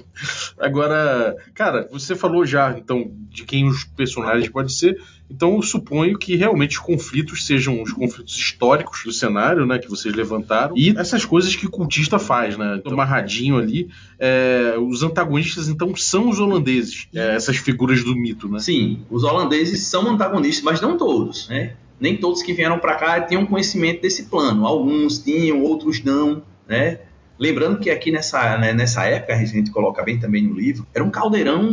Agora, 0.59 1.37
cara, 1.55 1.89
você 1.91 2.15
falou 2.15 2.47
já, 2.47 2.79
então, 2.79 3.13
de 3.29 3.45
quem 3.45 3.67
os 3.67 3.85
personagens 3.85 4.49
podem 4.49 4.71
ser. 4.71 5.03
Então 5.33 5.57
eu 5.57 5.63
suponho 5.63 6.19
que 6.19 6.37
realmente 6.37 6.77
os 6.77 6.85
conflitos 6.85 7.47
sejam 7.47 7.83
os 7.83 7.93
conflitos 7.93 8.37
históricos 8.37 9.03
do 9.05 9.13
cenário, 9.13 9.65
né, 9.65 9.79
que 9.79 9.89
vocês 9.89 10.15
levantaram, 10.15 10.77
e 10.77 10.91
essas 10.91 11.25
coisas 11.25 11.57
que 11.57 11.67
o 11.67 11.71
cultista 11.71 12.19
faz, 12.19 12.57
né, 12.57 12.77
então, 12.79 12.93
amarradinho 12.93 13.57
ali. 13.57 13.89
É, 14.19 14.75
os 14.79 15.03
antagonistas 15.03 15.69
então 15.69 15.95
são 15.97 16.29
os 16.29 16.39
holandeses, 16.39 17.09
é, 17.15 17.35
essas 17.35 17.57
figuras 17.57 18.05
do 18.05 18.15
mito, 18.15 18.49
né? 18.49 18.59
Sim, 18.59 19.01
os 19.11 19.25
holandeses 19.25 19.81
são 19.87 20.09
antagonistas, 20.09 20.63
mas 20.63 20.81
não 20.81 20.97
todos, 20.97 21.49
né? 21.49 21.75
Nem 21.99 22.17
todos 22.17 22.43
que 22.43 22.53
vieram 22.53 22.79
para 22.79 22.97
cá 22.97 23.21
tinham 23.21 23.47
conhecimento 23.47 24.03
desse 24.03 24.25
plano. 24.25 24.67
Alguns 24.67 25.19
tinham, 25.19 25.63
outros 25.63 26.03
não, 26.03 26.43
né? 26.67 26.99
Lembrando 27.43 27.81
que 27.81 27.91
aqui 27.91 28.13
nessa, 28.13 28.57
né, 28.57 28.73
nessa 28.73 29.03
época, 29.05 29.35
a 29.35 29.45
gente 29.45 29.73
coloca 29.73 30.01
bem 30.05 30.17
também 30.17 30.45
no 30.45 30.55
livro, 30.55 30.87
era 30.95 31.03
um 31.03 31.11
caldeirão 31.11 31.69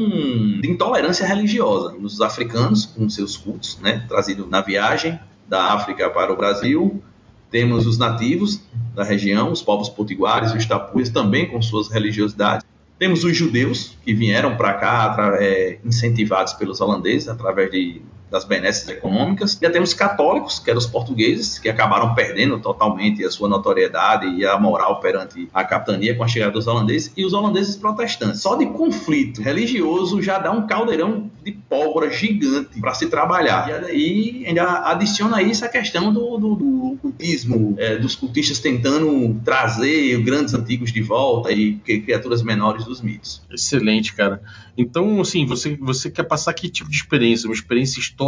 de 0.60 0.68
intolerância 0.68 1.28
religiosa. 1.28 1.96
Os 1.96 2.22
africanos, 2.22 2.88
com 2.88 3.08
seus 3.08 3.38
cultos, 3.38 3.78
né, 3.80 4.04
trazido 4.10 4.48
na 4.48 4.62
viagem 4.62 5.20
da 5.48 5.72
África 5.74 6.10
para 6.10 6.34
o 6.34 6.36
Brasil, 6.36 7.00
Temos 7.52 7.86
os 7.86 8.00
nativos 8.00 8.62
da 8.96 9.04
região, 9.04 9.52
os 9.52 9.62
povos 9.62 9.90
potiguares 9.90 10.54
os 10.54 10.66
tapuias, 10.66 11.10
também 11.10 11.48
com 11.48 11.62
suas 11.62 11.88
religiosidades. 11.88 12.66
Temos 12.98 13.24
os 13.24 13.36
judeus, 13.38 13.96
que 14.04 14.14
vieram 14.14 14.56
para 14.58 14.74
cá 14.74 15.38
é, 15.40 15.80
incentivados 15.86 16.54
pelos 16.54 16.82
holandeses 16.82 17.28
através 17.28 17.72
de 17.72 18.02
das 18.30 18.46
benesses 18.46 18.88
econômicas. 18.88 19.58
Já 19.62 19.70
temos 19.70 19.94
católicos, 19.94 20.60
que 20.60 20.70
eram 20.70 20.78
os 20.78 20.86
portugueses, 20.86 21.58
que 21.60 21.68
acabaram 21.68 22.14
perdendo 22.14 22.60
totalmente 22.60 23.24
a 23.26 23.32
sua 23.32 23.50
notoriedade 23.50 24.28
e 24.28 24.46
a 24.46 24.58
moral 24.60 25.00
perante 25.00 25.50
a 25.54 25.64
capitania 25.64 26.16
com 26.16 26.24
a 26.24 26.28
chegada 26.28 26.52
dos 26.52 26.68
holandeses, 26.68 27.12
e 27.16 27.26
os 27.26 27.34
holandeses 27.34 27.76
protestantes. 27.76 28.42
Só 28.42 28.56
de 28.56 28.68
conflito 28.68 29.42
religioso 29.42 30.22
já 30.22 30.38
dá 30.38 30.52
um 30.52 30.68
caldeirão 30.68 31.30
de 31.44 31.52
pólvora 31.52 32.12
gigante 32.12 32.80
para 32.80 32.94
se 32.94 33.08
trabalhar. 33.08 33.90
E 33.92 34.46
ainda 34.46 34.64
adiciona 34.90 35.42
isso 35.42 35.66
a 35.66 35.68
questão 35.68 36.14
do, 36.14 36.38
do, 36.38 36.56
do 36.56 36.98
cultismo, 37.02 37.76
é, 37.78 37.98
dos 37.98 38.16
cultistas 38.16 38.60
tentando 38.60 39.40
trazer 39.44 40.22
grandes 40.22 40.54
antigos 40.54 40.92
de 40.92 41.02
volta 41.02 41.52
e 41.52 41.76
criaturas 41.76 42.44
menores 42.44 42.86
dos 42.86 43.02
mitos. 43.02 43.42
Excelente, 43.52 44.14
cara. 44.14 44.42
Então, 44.78 45.20
assim, 45.20 45.46
você, 45.46 45.76
você 45.76 46.10
quer 46.10 46.24
passar 46.24 46.54
que 46.54 46.70
tipo 46.70 46.90
de 46.90 46.96
experiência? 46.96 47.48
Uma 47.48 47.54
experiência 47.54 48.00
histórica 48.00 48.19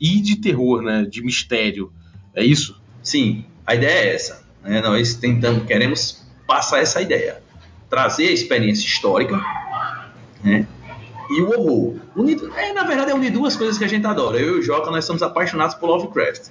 e 0.00 0.20
de 0.20 0.36
terror, 0.36 0.82
né? 0.82 1.04
De 1.04 1.22
mistério. 1.22 1.92
É 2.34 2.44
isso? 2.44 2.80
Sim, 3.02 3.44
a 3.66 3.74
ideia 3.74 4.10
é 4.10 4.14
essa. 4.14 4.44
Né? 4.62 4.80
Nós 4.80 5.14
tentamos, 5.14 5.64
queremos 5.64 6.26
passar 6.46 6.80
essa 6.80 7.00
ideia. 7.00 7.42
Trazer 7.88 8.28
a 8.28 8.32
experiência 8.32 8.86
histórica 8.86 9.40
né? 10.42 10.66
e 11.30 11.40
o 11.40 11.50
horror. 11.50 11.96
Unido, 12.16 12.52
é, 12.56 12.72
na 12.72 12.84
verdade, 12.84 13.10
é 13.10 13.14
unir 13.14 13.30
duas 13.30 13.56
coisas 13.56 13.78
que 13.78 13.84
a 13.84 13.88
gente 13.88 14.06
adora. 14.06 14.38
Eu 14.38 14.56
e 14.56 14.58
o 14.60 14.62
Jota, 14.62 14.90
nós 14.90 15.04
somos 15.04 15.22
apaixonados 15.22 15.74
por 15.74 15.88
Lovecraft. 15.88 16.48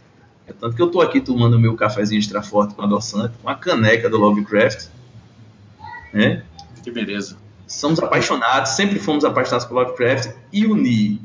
É 0.47 0.53
tanto 0.53 0.75
que 0.75 0.81
eu 0.81 0.87
estou 0.87 1.01
aqui 1.01 1.21
tomando 1.21 1.59
meu 1.59 1.75
cafezinho 1.75 2.19
extra 2.19 2.41
forte 2.41 2.73
com 2.73 2.81
adoçante, 2.81 3.33
com 3.41 3.49
a 3.49 3.55
caneca 3.55 4.09
do 4.09 4.17
Lovecraft. 4.17 4.87
Né? 6.11 6.43
Que 6.83 6.91
beleza. 6.91 7.37
Somos 7.65 7.99
apaixonados, 7.99 8.71
sempre 8.71 8.99
fomos 8.99 9.23
apaixonados 9.25 9.65
por 9.65 9.75
Lovecraft 9.75 10.31
e 10.51 10.65
unir 10.65 11.19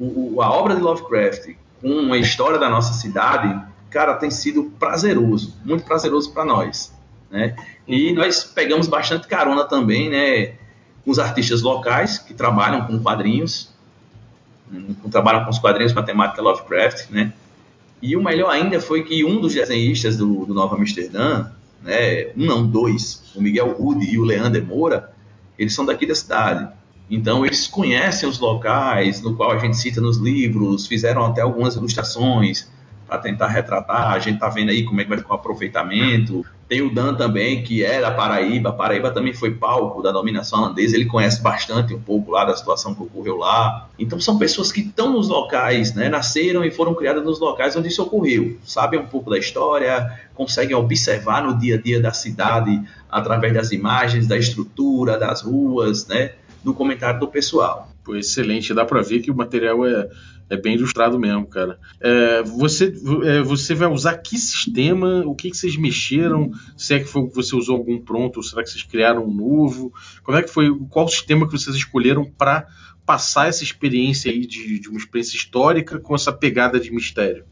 o, 0.00 0.40
a 0.40 0.50
obra 0.50 0.74
de 0.74 0.80
Lovecraft 0.80 1.54
com 1.80 2.12
a 2.12 2.18
história 2.18 2.58
da 2.58 2.70
nossa 2.70 2.94
cidade, 2.94 3.62
cara, 3.90 4.14
tem 4.14 4.30
sido 4.30 4.64
prazeroso, 4.78 5.54
muito 5.64 5.84
prazeroso 5.84 6.32
para 6.32 6.44
nós, 6.44 6.92
né? 7.30 7.54
E 7.86 8.12
nós 8.12 8.44
pegamos 8.44 8.88
bastante 8.88 9.26
carona 9.26 9.64
também, 9.64 10.08
né, 10.08 10.54
com 11.04 11.10
os 11.10 11.18
artistas 11.18 11.62
locais 11.62 12.18
que 12.18 12.32
trabalham 12.32 12.86
com 12.86 12.98
quadrinhos, 13.00 13.70
trabalham 15.10 15.44
com 15.44 15.50
os 15.50 15.58
quadrinhos 15.58 15.92
com 15.92 16.00
a 16.00 16.02
temática 16.02 16.40
Lovecraft, 16.40 17.10
né? 17.10 17.32
E 18.00 18.16
o 18.16 18.22
melhor 18.22 18.50
ainda 18.50 18.80
foi 18.80 19.02
que 19.02 19.24
um 19.24 19.40
dos 19.40 19.52
desenhistas 19.52 20.16
do, 20.16 20.46
do 20.46 20.54
Nova 20.54 20.76
Amsterdã, 20.76 21.50
né, 21.82 22.28
um 22.36 22.46
não, 22.46 22.66
dois, 22.66 23.22
o 23.34 23.42
Miguel 23.42 23.72
Rude 23.72 24.06
e 24.06 24.18
o 24.18 24.24
Leander 24.24 24.64
Moura, 24.64 25.12
eles 25.58 25.74
são 25.74 25.84
daqui 25.84 26.06
da 26.06 26.14
cidade. 26.14 26.72
Então, 27.10 27.44
eles 27.44 27.66
conhecem 27.66 28.28
os 28.28 28.38
locais 28.38 29.20
no 29.20 29.34
qual 29.34 29.50
a 29.50 29.58
gente 29.58 29.76
cita 29.76 30.00
nos 30.00 30.18
livros, 30.18 30.86
fizeram 30.86 31.24
até 31.24 31.40
algumas 31.40 31.74
ilustrações 31.74 32.70
para 33.10 33.18
tentar 33.18 33.48
retratar. 33.48 34.12
A 34.12 34.18
gente 34.20 34.34
está 34.34 34.48
vendo 34.48 34.70
aí 34.70 34.84
como 34.84 35.00
é 35.00 35.04
que 35.04 35.10
vai 35.10 35.18
ficar 35.18 35.32
o 35.32 35.36
aproveitamento. 35.36 36.46
Tem 36.68 36.80
o 36.80 36.94
Dan 36.94 37.14
também, 37.14 37.64
que 37.64 37.84
é 37.84 38.00
da 38.00 38.12
Paraíba. 38.12 38.72
Paraíba 38.72 39.10
também 39.10 39.32
foi 39.32 39.50
palco 39.52 40.00
da 40.00 40.12
dominação 40.12 40.60
holandesa. 40.60 40.94
Ele 40.94 41.06
conhece 41.06 41.42
bastante 41.42 41.92
um 41.92 42.00
pouco 42.00 42.30
lá 42.30 42.44
da 42.44 42.56
situação 42.56 42.94
que 42.94 43.02
ocorreu 43.02 43.36
lá. 43.36 43.88
Então, 43.98 44.20
são 44.20 44.38
pessoas 44.38 44.70
que 44.70 44.80
estão 44.80 45.12
nos 45.12 45.28
locais, 45.28 45.92
né? 45.92 46.08
nasceram 46.08 46.64
e 46.64 46.70
foram 46.70 46.94
criadas 46.94 47.24
nos 47.24 47.40
locais 47.40 47.74
onde 47.74 47.88
isso 47.88 48.00
ocorreu. 48.04 48.56
Sabem 48.62 49.00
um 49.00 49.06
pouco 49.06 49.28
da 49.28 49.36
história, 49.36 50.16
conseguem 50.32 50.76
observar 50.76 51.42
no 51.42 51.58
dia 51.58 51.74
a 51.74 51.80
dia 51.80 52.00
da 52.00 52.12
cidade 52.12 52.80
através 53.10 53.52
das 53.52 53.72
imagens, 53.72 54.28
da 54.28 54.36
estrutura, 54.36 55.18
das 55.18 55.42
ruas, 55.42 56.06
né? 56.06 56.34
Do 56.62 56.74
comentário 56.74 57.20
do 57.20 57.28
pessoal. 57.28 57.90
Pô, 58.04 58.16
excelente, 58.16 58.74
dá 58.74 58.84
para 58.84 59.02
ver 59.02 59.20
que 59.20 59.30
o 59.30 59.34
material 59.34 59.86
é, 59.86 60.08
é 60.48 60.56
bem 60.56 60.74
ilustrado 60.74 61.18
mesmo, 61.18 61.46
cara. 61.46 61.78
É, 62.00 62.42
você, 62.42 62.92
é, 63.24 63.42
você 63.42 63.74
vai 63.74 63.88
usar 63.88 64.16
que 64.18 64.36
sistema? 64.36 65.22
O 65.26 65.34
que, 65.34 65.50
que 65.50 65.56
vocês 65.56 65.76
mexeram? 65.76 66.50
Se 66.76 66.94
é 66.94 66.98
que 66.98 67.06
foi, 67.06 67.28
você 67.28 67.54
usou 67.54 67.76
algum 67.76 67.98
pronto, 68.00 68.38
ou 68.38 68.42
será 68.42 68.62
que 68.62 68.70
vocês 68.70 68.82
criaram 68.82 69.24
um 69.24 69.34
novo? 69.34 69.92
Como 70.22 70.36
é 70.36 70.42
que 70.42 70.50
foi? 70.50 70.68
Qual 70.88 71.08
sistema 71.08 71.46
que 71.46 71.52
vocês 71.52 71.76
escolheram 71.76 72.24
para 72.24 72.66
passar 73.06 73.48
essa 73.48 73.64
experiência 73.64 74.30
aí 74.30 74.46
de, 74.46 74.80
de 74.80 74.88
uma 74.88 74.98
experiência 74.98 75.36
histórica 75.36 75.98
com 75.98 76.14
essa 76.14 76.32
pegada 76.32 76.78
de 76.80 76.92
mistério? 76.92 77.44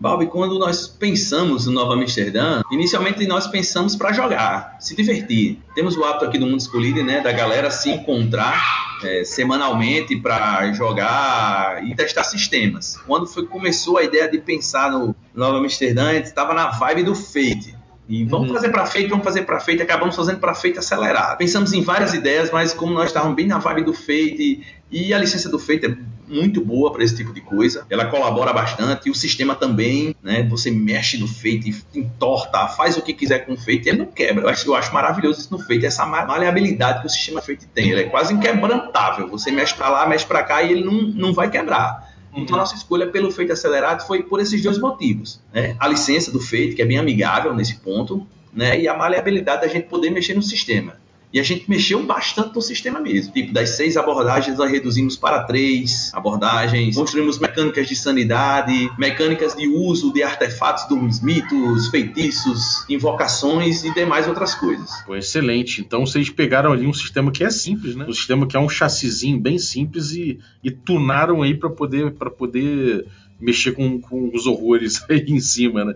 Bob, 0.00 0.26
quando 0.28 0.58
nós 0.58 0.88
pensamos 0.88 1.66
no 1.66 1.72
Nova 1.72 1.92
Amsterdã, 1.92 2.62
inicialmente 2.72 3.26
nós 3.26 3.46
pensamos 3.46 3.94
para 3.94 4.14
jogar, 4.14 4.78
se 4.80 4.96
divertir. 4.96 5.58
Temos 5.74 5.94
o 5.94 6.02
hábito 6.02 6.24
aqui 6.24 6.38
do 6.38 6.46
Mundo 6.46 6.58
Escolhido, 6.58 7.04
né, 7.04 7.20
da 7.20 7.30
galera 7.30 7.70
se 7.70 7.90
encontrar 7.90 8.58
é, 9.04 9.24
semanalmente 9.24 10.16
para 10.16 10.72
jogar 10.72 11.86
e 11.86 11.94
testar 11.94 12.24
sistemas. 12.24 12.96
Quando 13.06 13.26
foi, 13.26 13.44
começou 13.44 13.98
a 13.98 14.02
ideia 14.02 14.26
de 14.26 14.38
pensar 14.38 14.90
no 14.90 15.14
Nova 15.34 15.58
Amsterdã, 15.58 16.08
a 16.08 16.14
gente 16.14 16.26
estava 16.26 16.54
na 16.54 16.70
vibe 16.70 17.02
do 17.02 17.14
Fate. 17.14 17.78
E 18.08 18.24
vamos 18.24 18.48
uhum. 18.48 18.54
fazer 18.54 18.70
para 18.70 18.86
feito, 18.86 19.10
vamos 19.10 19.22
fazer 19.22 19.42
para 19.42 19.60
feito, 19.60 19.82
acabamos 19.82 20.16
fazendo 20.16 20.40
para 20.40 20.54
feito 20.54 20.78
acelerado. 20.78 21.36
Pensamos 21.36 21.74
em 21.74 21.82
várias 21.82 22.14
ideias, 22.14 22.50
mas 22.50 22.72
como 22.72 22.94
nós 22.94 23.08
estávamos 23.10 23.36
bem 23.36 23.46
na 23.46 23.58
vibe 23.58 23.84
do 23.84 23.92
feito 23.92 24.64
e 24.90 25.14
a 25.14 25.18
licença 25.18 25.48
do 25.48 25.58
feito 25.58 25.86
é 25.86 25.96
muito 26.30 26.64
boa 26.64 26.92
para 26.92 27.02
esse 27.02 27.16
tipo 27.16 27.32
de 27.32 27.40
coisa. 27.40 27.84
Ela 27.90 28.06
colabora 28.06 28.52
bastante 28.52 29.08
e 29.08 29.10
o 29.10 29.14
sistema 29.14 29.54
também, 29.54 30.14
né? 30.22 30.42
Você 30.44 30.70
mexe 30.70 31.18
no 31.18 31.26
feito, 31.26 31.68
entorta, 31.94 32.68
faz 32.68 32.96
o 32.96 33.02
que 33.02 33.12
quiser 33.12 33.40
com 33.40 33.52
o 33.52 33.56
feito 33.56 33.88
ele 33.88 33.98
não 33.98 34.06
quebra. 34.06 34.44
Eu 34.44 34.48
acho, 34.48 34.68
eu 34.68 34.74
acho 34.74 34.94
maravilhoso 34.94 35.40
isso 35.40 35.52
no 35.52 35.58
feito, 35.58 35.84
essa 35.84 36.06
maleabilidade 36.06 37.00
que 37.00 37.06
o 37.06 37.10
sistema 37.10 37.42
feito 37.42 37.66
tem. 37.74 37.90
Ele 37.90 38.02
é 38.02 38.04
quase 38.04 38.32
inquebrantável. 38.32 39.28
Você 39.28 39.50
mexe 39.50 39.74
para 39.74 39.88
lá, 39.88 40.06
mexe 40.08 40.24
para 40.24 40.42
cá 40.42 40.62
e 40.62 40.72
ele 40.72 40.84
não, 40.84 41.02
não 41.02 41.32
vai 41.32 41.50
quebrar. 41.50 42.08
Então, 42.34 42.54
a 42.56 42.60
nossa 42.60 42.76
escolha 42.76 43.08
pelo 43.08 43.30
feito 43.32 43.52
acelerado 43.52 44.06
foi 44.06 44.22
por 44.22 44.40
esses 44.40 44.62
dois 44.62 44.78
motivos. 44.78 45.40
Né? 45.52 45.74
A 45.80 45.88
licença 45.88 46.30
do 46.30 46.38
feito, 46.38 46.76
que 46.76 46.82
é 46.82 46.84
bem 46.84 46.96
amigável 46.98 47.52
nesse 47.52 47.76
ponto, 47.76 48.24
né? 48.52 48.80
e 48.80 48.86
a 48.86 48.96
maleabilidade 48.96 49.62
da 49.62 49.68
gente 49.68 49.88
poder 49.88 50.10
mexer 50.10 50.34
no 50.34 50.42
sistema. 50.42 50.99
E 51.32 51.38
a 51.38 51.42
gente 51.44 51.70
mexeu 51.70 52.02
bastante 52.02 52.54
no 52.54 52.60
sistema 52.60 52.98
mesmo. 52.98 53.32
Tipo, 53.32 53.52
das 53.52 53.70
seis 53.70 53.96
abordagens, 53.96 54.58
nós 54.58 54.70
reduzimos 54.70 55.16
para 55.16 55.44
três 55.44 56.12
abordagens. 56.12 56.96
Construímos 56.96 57.38
mecânicas 57.38 57.86
de 57.86 57.94
sanidade, 57.94 58.90
mecânicas 58.98 59.54
de 59.54 59.68
uso 59.68 60.12
de 60.12 60.24
artefatos 60.24 60.88
dos 60.88 61.20
mitos, 61.20 61.88
feitiços, 61.88 62.84
invocações 62.88 63.84
e 63.84 63.94
demais 63.94 64.26
outras 64.26 64.56
coisas. 64.56 64.90
Pô, 65.06 65.14
excelente. 65.14 65.80
Então 65.80 66.04
vocês 66.04 66.28
pegaram 66.28 66.72
ali 66.72 66.86
um 66.86 66.92
sistema 66.92 67.30
que 67.30 67.44
é 67.44 67.50
simples, 67.50 67.94
né? 67.94 68.06
Um 68.08 68.12
sistema 68.12 68.44
que 68.46 68.56
é 68.56 68.60
um 68.60 68.68
chassizinho 68.68 69.38
bem 69.38 69.58
simples 69.58 70.10
e, 70.12 70.40
e 70.64 70.70
tunaram 70.70 71.42
aí 71.42 71.54
para 71.54 71.70
poder, 71.70 72.10
poder 72.36 73.06
mexer 73.40 73.72
com, 73.72 74.00
com 74.00 74.30
os 74.34 74.46
horrores 74.46 75.00
aí 75.08 75.24
em 75.28 75.40
cima, 75.40 75.84
né? 75.84 75.94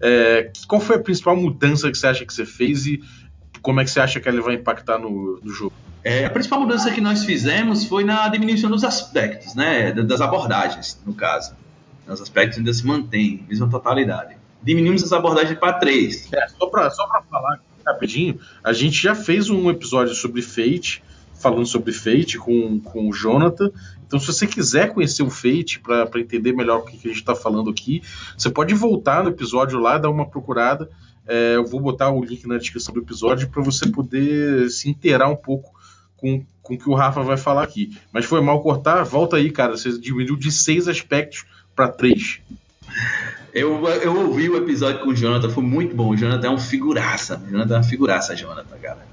É, 0.00 0.50
qual 0.68 0.80
foi 0.80 0.96
a 0.96 1.00
principal 1.00 1.34
mudança 1.34 1.90
que 1.90 1.96
você 1.96 2.06
acha 2.06 2.26
que 2.26 2.32
você 2.32 2.44
fez 2.44 2.86
e 2.86 3.00
como 3.66 3.80
é 3.80 3.84
que 3.84 3.90
você 3.90 3.98
acha 3.98 4.20
que 4.20 4.28
ele 4.28 4.40
vai 4.40 4.54
impactar 4.54 4.96
no, 4.96 5.40
no 5.42 5.52
jogo? 5.52 5.72
É, 6.04 6.24
a 6.24 6.30
principal 6.30 6.60
mudança 6.60 6.88
que 6.92 7.00
nós 7.00 7.24
fizemos 7.24 7.84
foi 7.84 8.04
na 8.04 8.28
diminuição 8.28 8.70
dos 8.70 8.84
aspectos, 8.84 9.56
né, 9.56 9.90
das 9.90 10.20
abordagens, 10.20 11.02
no 11.04 11.12
caso. 11.12 11.52
Os 12.06 12.20
aspectos 12.20 12.58
ainda 12.58 12.72
se 12.72 12.86
mantêm, 12.86 13.44
mesma 13.48 13.68
totalidade. 13.68 14.36
Diminuímos 14.62 15.02
as 15.02 15.12
abordagens 15.12 15.58
para 15.58 15.72
três. 15.72 16.32
É, 16.32 16.46
só 16.46 16.66
para 16.66 16.88
só 16.90 17.08
falar 17.28 17.58
rapidinho, 17.84 18.38
a 18.62 18.72
gente 18.72 19.02
já 19.02 19.16
fez 19.16 19.50
um 19.50 19.68
episódio 19.68 20.14
sobre 20.14 20.42
Fate, 20.42 21.02
falando 21.34 21.66
sobre 21.66 21.92
Fate 21.92 22.38
com, 22.38 22.78
com 22.78 23.08
o 23.08 23.12
Jonathan. 23.12 23.72
Então, 24.06 24.20
se 24.20 24.28
você 24.28 24.46
quiser 24.46 24.94
conhecer 24.94 25.24
o 25.24 25.30
Fate 25.30 25.80
para 25.80 26.20
entender 26.20 26.52
melhor 26.52 26.78
o 26.78 26.82
que, 26.82 26.96
que 26.96 27.08
a 27.08 27.10
gente 27.10 27.20
está 27.20 27.34
falando 27.34 27.68
aqui, 27.68 28.00
você 28.38 28.48
pode 28.48 28.72
voltar 28.74 29.24
no 29.24 29.30
episódio 29.30 29.80
lá, 29.80 29.98
dar 29.98 30.10
uma 30.10 30.30
procurada. 30.30 30.88
É, 31.26 31.56
eu 31.56 31.66
vou 31.66 31.80
botar 31.80 32.10
o 32.10 32.24
link 32.24 32.46
na 32.46 32.58
descrição 32.58 32.94
do 32.94 33.00
episódio 33.00 33.48
para 33.48 33.62
você 33.62 33.88
poder 33.88 34.70
se 34.70 34.88
inteirar 34.88 35.28
um 35.28 35.36
pouco 35.36 35.70
com, 36.16 36.44
com 36.62 36.74
o 36.74 36.78
que 36.78 36.88
o 36.88 36.94
Rafa 36.94 37.22
vai 37.22 37.36
falar 37.36 37.62
aqui. 37.62 37.96
Mas 38.12 38.24
foi 38.24 38.40
mal 38.40 38.62
cortar, 38.62 39.02
volta 39.02 39.36
aí, 39.36 39.50
cara. 39.50 39.76
Você 39.76 39.98
diminuiu 39.98 40.36
de 40.36 40.52
seis 40.52 40.88
aspectos 40.88 41.44
para 41.74 41.88
três. 41.88 42.40
Eu, 43.52 43.86
eu 43.88 44.16
ouvi 44.28 44.48
o 44.48 44.56
episódio 44.56 45.00
com 45.00 45.10
o 45.10 45.14
Jonathan, 45.14 45.50
foi 45.50 45.62
muito 45.62 45.94
bom. 45.96 46.10
O 46.10 46.16
Jonathan 46.16 46.48
é 46.48 46.50
um 46.50 46.58
figuraça. 46.58 47.42
O 47.46 47.50
Jonathan 47.50 47.74
é 47.74 47.76
uma 47.78 47.84
figuraça, 47.84 48.36
Jonathan, 48.36 48.76
cara. 48.76 49.06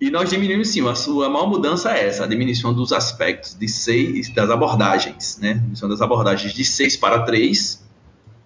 e 0.00 0.10
nós 0.10 0.28
diminuímos 0.28 0.68
sim, 0.68 0.86
a 0.88 0.94
sua 0.94 1.28
maior 1.28 1.48
mudança 1.48 1.92
é 1.92 2.08
essa, 2.08 2.24
a 2.24 2.26
diminuição 2.26 2.74
dos 2.74 2.92
aspectos 2.92 3.56
de 3.56 3.68
seis, 3.68 4.28
das 4.34 4.50
abordagens, 4.50 5.38
né? 5.40 5.54
Diminuição 5.54 5.88
das 5.88 6.00
abordagens 6.00 6.52
de 6.52 6.64
seis 6.64 6.96
para 6.96 7.20
três, 7.22 7.84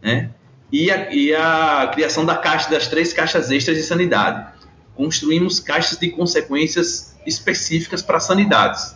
né? 0.02 0.30
E 0.76 0.90
a, 0.90 1.10
e 1.10 1.34
a 1.34 1.90
criação 1.90 2.26
da 2.26 2.36
caixa 2.36 2.68
das 2.70 2.86
três 2.86 3.10
caixas 3.10 3.50
extras 3.50 3.78
de 3.78 3.82
sanidade. 3.82 4.46
Construímos 4.94 5.58
caixas 5.58 5.98
de 5.98 6.10
consequências 6.10 7.16
específicas 7.26 8.02
para 8.02 8.20
sanidades, 8.20 8.94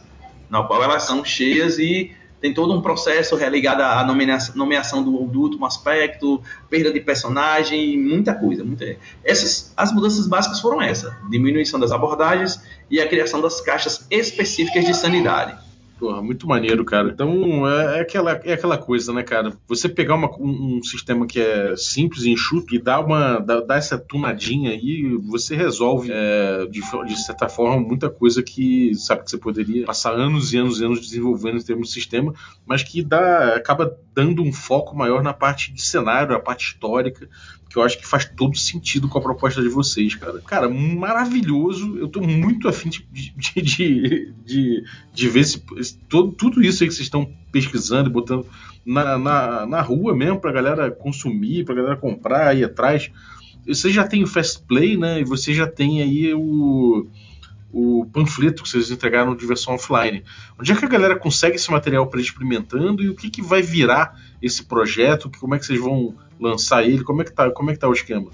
na 0.51 0.63
qual 0.63 0.83
elas 0.83 1.05
são 1.05 1.25
cheias 1.25 1.79
e 1.79 2.13
tem 2.39 2.53
todo 2.53 2.75
um 2.75 2.83
processo 2.83 3.35
religado 3.35 3.83
à 3.83 4.05
nomeação, 4.05 4.55
nomeação 4.57 5.03
do, 5.03 5.27
do, 5.27 5.41
último 5.41 5.65
aspecto, 5.65 6.43
perda 6.69 6.93
de 6.93 7.01
personagem, 7.01 7.99
muita 7.99 8.35
coisa. 8.35 8.63
Muita... 8.63 8.97
Essas, 9.25 9.73
as 9.75 9.91
mudanças 9.91 10.27
básicas 10.27 10.61
foram 10.61 10.83
essas: 10.83 11.13
diminuição 11.31 11.81
das 11.81 11.93
abordagens 11.93 12.61
e 12.91 13.01
a 13.01 13.09
criação 13.09 13.41
das 13.41 13.61
caixas 13.63 14.07
específicas 14.11 14.85
de 14.85 14.95
sanidade. 14.95 15.57
Porra, 16.01 16.23
muito 16.23 16.49
maneiro, 16.49 16.83
cara. 16.83 17.11
Então, 17.11 17.69
é, 17.69 17.99
é, 17.99 18.01
aquela, 18.01 18.33
é 18.33 18.55
aquela 18.55 18.79
coisa, 18.79 19.13
né, 19.13 19.23
cara? 19.23 19.53
Você 19.69 19.87
pegar 19.87 20.15
uma, 20.15 20.35
um, 20.39 20.79
um, 20.79 20.83
sistema 20.83 21.27
que 21.27 21.39
é 21.39 21.77
simples 21.77 22.25
enxuto 22.25 22.75
e 22.75 22.79
dar, 22.79 23.01
uma, 23.01 23.39
dar, 23.39 23.61
dar 23.61 23.77
essa 23.77 23.99
tunadinha 23.99 24.71
aí, 24.71 25.15
você 25.29 25.55
resolve, 25.55 26.09
é, 26.11 26.65
de, 26.71 26.81
de, 26.81 27.23
certa 27.23 27.51
forma, 27.51 27.87
muita 27.87 28.09
coisa 28.09 28.43
que, 28.43 28.95
sabe, 28.95 29.25
que 29.25 29.31
você 29.31 29.37
poderia 29.37 29.85
passar 29.85 30.15
anos 30.15 30.55
e 30.55 30.57
anos 30.57 30.81
e 30.81 30.85
anos 30.87 31.01
desenvolvendo 31.03 31.59
em 31.59 31.63
termos 31.63 31.89
de 31.89 31.93
sistema, 31.93 32.33
mas 32.65 32.83
que 32.83 33.03
dá, 33.03 33.57
acaba 33.57 33.95
dando 34.15 34.43
um 34.43 34.53
foco 34.53 34.97
maior 34.97 35.23
na 35.23 35.33
parte 35.33 35.73
de 35.73 35.81
cenário, 35.81 36.33
na 36.33 36.41
parte 36.41 36.67
histórica, 36.67 37.29
que 37.69 37.77
eu 37.77 37.83
acho 37.83 37.99
que 37.99 38.07
faz 38.07 38.25
todo 38.25 38.57
sentido 38.59 39.09
com 39.09 39.19
a 39.19 39.23
proposta 39.23 39.63
de 39.63 39.69
vocês, 39.69 40.15
cara. 40.17 40.41
Cara, 40.41 40.69
maravilhoso. 40.69 41.97
Eu 41.97 42.09
tô 42.09 42.21
muito 42.21 42.69
afim 42.69 42.89
de, 42.89 43.07
de, 43.13 43.63
de, 43.63 44.35
de, 44.45 44.85
de 45.15 45.29
ver 45.29 45.47
todo, 46.09 46.33
tudo 46.33 46.63
isso 46.63 46.83
aí 46.83 46.89
que 46.89 46.95
vocês 46.95 47.07
estão 47.07 47.33
pesquisando 47.53 48.11
e 48.11 48.13
botando 48.13 48.47
na, 48.85 49.17
na, 49.17 49.67
na 49.67 49.81
rua 49.81 50.15
mesmo 50.17 50.41
pra 50.41 50.51
galera 50.53 50.91
consumir, 50.91 51.65
pra 51.65 51.75
galera 51.75 51.97
comprar, 51.97 52.57
ir 52.57 52.65
atrás. 52.65 53.11
Você 53.67 53.91
já 53.91 54.07
tem 54.07 54.25
o 54.25 54.27
Fast 54.27 54.63
Play, 54.67 54.97
né? 54.97 55.21
E 55.21 55.25
você 55.25 55.55
já 55.55 55.67
tem 55.67 56.03
aí 56.03 56.35
o 56.35 57.07
o 57.73 58.07
panfleto 58.13 58.63
que 58.63 58.69
vocês 58.69 58.91
entregaram 58.91 59.35
de 59.35 59.47
versão 59.47 59.75
offline. 59.75 60.25
Onde 60.59 60.73
é 60.73 60.77
que 60.77 60.85
a 60.85 60.89
galera 60.89 61.17
consegue 61.17 61.57
esse 61.57 61.71
material 61.71 62.07
para 62.07 62.21
experimentando 62.21 63.03
e 63.03 63.09
o 63.09 63.15
que, 63.15 63.31
que 63.31 63.43
vai 63.43 63.63
virar 63.63 64.19
esse 64.43 64.65
projeto? 64.65 65.31
Como 65.39 65.55
é 65.55 65.59
que 65.59 65.67
vocês 65.67 65.81
vão 65.81 66.15
lançar 66.39 66.83
ele? 66.83 67.05
Como 67.05 67.23
é 67.23 67.25
que 67.25 67.33
tá, 67.33 67.51
como 67.51 67.71
é 67.71 67.75
que 67.75 67.79
tá 67.79 67.89
o 67.89 67.93
esquema? 67.93 68.31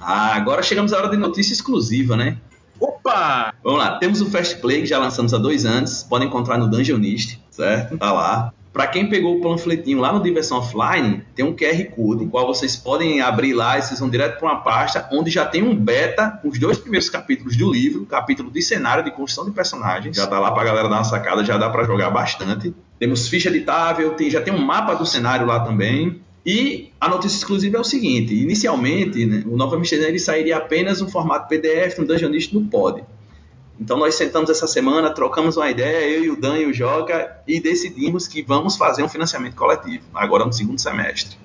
Ah, 0.00 0.34
agora 0.34 0.62
chegamos 0.62 0.92
à 0.92 0.98
hora 0.98 1.08
de 1.08 1.16
notícia 1.16 1.52
exclusiva, 1.52 2.16
né? 2.16 2.38
Opa! 2.78 3.52
Vamos 3.64 3.80
lá, 3.80 3.98
temos 3.98 4.20
o 4.20 4.30
Fast 4.30 4.60
Play 4.60 4.82
que 4.82 4.86
já 4.86 4.98
lançamos 4.98 5.34
há 5.34 5.38
dois 5.38 5.66
anos, 5.66 6.04
podem 6.04 6.28
encontrar 6.28 6.58
no 6.58 6.68
Dungeonist, 6.70 7.40
certo? 7.50 7.98
Tá 7.98 8.12
lá. 8.12 8.52
Para 8.72 8.86
quem 8.86 9.08
pegou 9.08 9.36
o 9.36 9.40
panfletinho 9.40 9.98
lá 9.98 10.12
no 10.12 10.22
Diversão 10.22 10.58
Offline, 10.58 11.22
tem 11.34 11.44
um 11.44 11.54
QR 11.54 11.84
Code, 11.94 12.24
o 12.24 12.28
qual 12.28 12.46
vocês 12.46 12.76
podem 12.76 13.20
abrir 13.20 13.54
lá 13.54 13.78
e 13.78 13.82
vocês 13.82 13.98
vão 13.98 14.08
direto 14.08 14.38
para 14.38 14.48
uma 14.48 14.60
pasta 14.60 15.08
onde 15.10 15.30
já 15.30 15.44
tem 15.44 15.62
um 15.62 15.74
beta, 15.74 16.38
os 16.44 16.58
dois 16.58 16.78
primeiros 16.78 17.08
capítulos 17.08 17.56
do 17.56 17.72
livro, 17.72 18.04
capítulo 18.06 18.50
de 18.50 18.62
cenário, 18.62 19.02
de 19.02 19.10
construção 19.10 19.46
de 19.46 19.52
personagens. 19.52 20.16
Já 20.16 20.26
tá 20.26 20.38
lá 20.38 20.52
para 20.52 20.62
a 20.62 20.64
galera 20.66 20.88
dar 20.88 20.96
uma 20.96 21.04
sacada, 21.04 21.44
já 21.44 21.56
dá 21.56 21.70
para 21.70 21.84
jogar 21.84 22.10
bastante. 22.10 22.74
Temos 22.98 23.28
ficha 23.28 23.48
editável, 23.48 24.12
tem, 24.12 24.30
já 24.30 24.40
tem 24.40 24.52
um 24.52 24.64
mapa 24.64 24.94
do 24.94 25.06
cenário 25.06 25.46
lá 25.46 25.60
também. 25.60 26.20
E 26.44 26.92
a 27.00 27.08
notícia 27.08 27.36
exclusiva 27.36 27.76
é 27.76 27.80
o 27.80 27.84
seguinte: 27.84 28.34
inicialmente, 28.34 29.26
né, 29.26 29.42
o 29.46 29.56
Nova 29.56 29.76
Amsterdã 29.76 30.06
ele 30.06 30.18
sairia 30.18 30.56
apenas 30.56 31.00
no 31.00 31.08
formato 31.08 31.48
PDF, 31.48 31.98
no 31.98 32.06
Dungeonist 32.06 32.54
no 32.54 32.64
Pod. 32.66 33.02
Então 33.80 33.96
nós 33.96 34.14
sentamos 34.16 34.50
essa 34.50 34.66
semana, 34.66 35.10
trocamos 35.10 35.56
uma 35.56 35.70
ideia, 35.70 36.08
eu 36.08 36.24
e 36.24 36.30
o 36.30 36.40
Dan 36.40 36.58
e 36.58 36.66
o 36.66 36.74
Joga, 36.74 37.38
e 37.46 37.60
decidimos 37.60 38.26
que 38.26 38.42
vamos 38.42 38.76
fazer 38.76 39.02
um 39.02 39.08
financiamento 39.08 39.54
coletivo, 39.54 40.04
agora 40.12 40.44
no 40.44 40.52
segundo 40.52 40.80
semestre. 40.80 41.36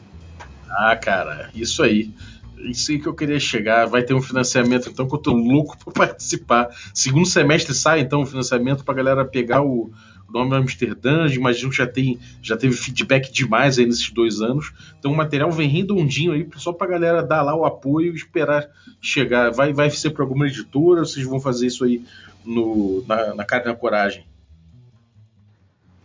Ah, 0.69 0.95
cara, 0.95 1.51
isso 1.53 1.83
aí. 1.83 2.11
Isso 2.57 2.91
aí 2.91 2.99
que 2.99 3.07
eu 3.07 3.13
queria 3.13 3.39
chegar. 3.39 3.85
Vai 3.85 4.03
ter 4.03 4.13
um 4.13 4.21
financiamento, 4.21 4.89
então, 4.89 5.07
que 5.07 5.13
eu 5.13 5.19
tô 5.19 5.33
louco 5.33 5.77
para 5.83 6.07
participar. 6.07 6.69
Segundo 6.93 7.27
semestre 7.27 7.73
sai, 7.73 7.99
então, 7.99 8.21
o 8.21 8.25
financiamento 8.25 8.83
pra 8.83 8.93
galera 8.93 9.25
pegar 9.25 9.61
o, 9.61 9.91
nome 10.33 10.55
Amsterdã, 10.55 11.27
imagino 11.27 11.69
que 11.69 11.77
já, 11.77 11.85
tem, 11.85 12.19
já 12.41 12.57
teve 12.57 12.75
feedback 12.75 13.31
demais 13.31 13.77
aí 13.77 13.85
nesses 13.85 14.09
dois 14.09 14.41
anos. 14.41 14.73
Então 14.99 15.11
o 15.11 15.15
material 15.15 15.51
vem 15.51 15.69
redondinho 15.69 16.33
aí 16.33 16.47
só 16.55 16.73
pra 16.73 16.87
galera 16.87 17.21
dar 17.21 17.43
lá 17.43 17.55
o 17.55 17.65
apoio 17.65 18.13
e 18.13 18.15
esperar 18.15 18.67
chegar. 18.99 19.51
Vai, 19.51 19.71
vai 19.71 19.89
ser 19.91 20.09
para 20.09 20.23
alguma 20.23 20.47
editora, 20.47 21.05
vocês 21.05 21.25
vão 21.25 21.39
fazer 21.39 21.67
isso 21.67 21.83
aí 21.83 22.03
no, 22.43 23.03
na, 23.07 23.35
na 23.35 23.45
cara 23.45 23.63
e 23.63 23.67
na 23.67 23.75
coragem? 23.75 24.25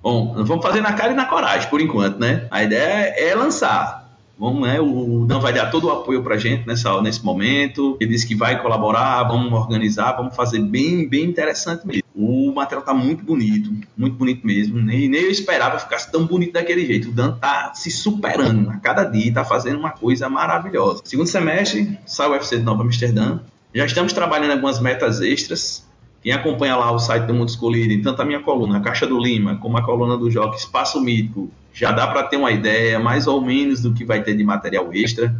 Bom, 0.02 0.44
vamos 0.44 0.64
fazer 0.64 0.80
na 0.80 0.92
cara 0.92 1.12
e 1.12 1.16
na 1.16 1.24
coragem, 1.24 1.68
por 1.68 1.80
enquanto, 1.80 2.18
né? 2.18 2.46
A 2.50 2.62
ideia 2.62 3.14
é 3.18 3.34
lançar. 3.34 4.08
Vamos, 4.38 4.68
né, 4.68 4.80
o 4.80 5.26
Dan 5.26 5.40
vai 5.40 5.52
dar 5.52 5.68
todo 5.68 5.88
o 5.88 5.90
apoio 5.90 6.22
pra 6.22 6.36
gente 6.36 6.64
nessa, 6.64 7.02
nesse 7.02 7.24
momento. 7.24 7.96
Ele 8.00 8.12
disse 8.12 8.26
que 8.26 8.36
vai 8.36 8.62
colaborar, 8.62 9.24
vamos 9.24 9.52
organizar, 9.52 10.12
vamos 10.12 10.36
fazer 10.36 10.60
bem, 10.60 11.08
bem 11.08 11.24
interessante 11.24 11.84
mesmo. 11.84 12.04
O 12.20 12.52
material 12.52 12.84
tá 12.84 12.92
muito 12.92 13.24
bonito, 13.24 13.70
muito 13.96 14.16
bonito 14.16 14.44
mesmo. 14.44 14.76
Nem, 14.80 15.08
nem 15.08 15.22
eu 15.22 15.30
esperava 15.30 15.78
ficar 15.78 15.98
tão 16.10 16.26
bonito 16.26 16.54
daquele 16.54 16.84
jeito. 16.84 17.10
O 17.10 17.12
Dan 17.12 17.36
tá 17.36 17.72
se 17.74 17.92
superando 17.92 18.70
a 18.70 18.76
cada 18.78 19.04
dia, 19.04 19.32
tá 19.32 19.44
fazendo 19.44 19.78
uma 19.78 19.90
coisa 19.90 20.28
maravilhosa. 20.28 21.00
Segundo 21.04 21.28
semestre, 21.28 21.96
sai 22.04 22.28
o 22.28 22.32
UFC 22.32 22.58
de 22.58 22.64
Nova 22.64 22.82
Amsterdã. 22.82 23.38
Já 23.72 23.86
estamos 23.86 24.12
trabalhando 24.12 24.50
algumas 24.50 24.80
metas 24.80 25.20
extras 25.20 25.86
quem 26.20 26.32
acompanha 26.32 26.74
lá 26.74 26.90
o 26.90 26.98
site 26.98 27.26
do 27.26 27.34
Mundo 27.34 27.48
Escolhido, 27.48 28.02
tanto 28.02 28.20
a 28.20 28.24
minha 28.24 28.40
coluna, 28.40 28.78
a 28.78 28.80
Caixa 28.80 29.06
do 29.06 29.18
Lima, 29.18 29.56
como 29.56 29.78
a 29.78 29.84
coluna 29.84 30.16
do 30.16 30.30
Joque 30.30 30.58
Espaço 30.58 31.00
Mítico, 31.00 31.50
já 31.72 31.92
dá 31.92 32.06
para 32.08 32.24
ter 32.24 32.36
uma 32.36 32.50
ideia 32.50 32.98
mais 32.98 33.26
ou 33.26 33.40
menos 33.40 33.80
do 33.82 33.94
que 33.94 34.04
vai 34.04 34.22
ter 34.22 34.34
de 34.34 34.42
material 34.42 34.92
extra. 34.92 35.34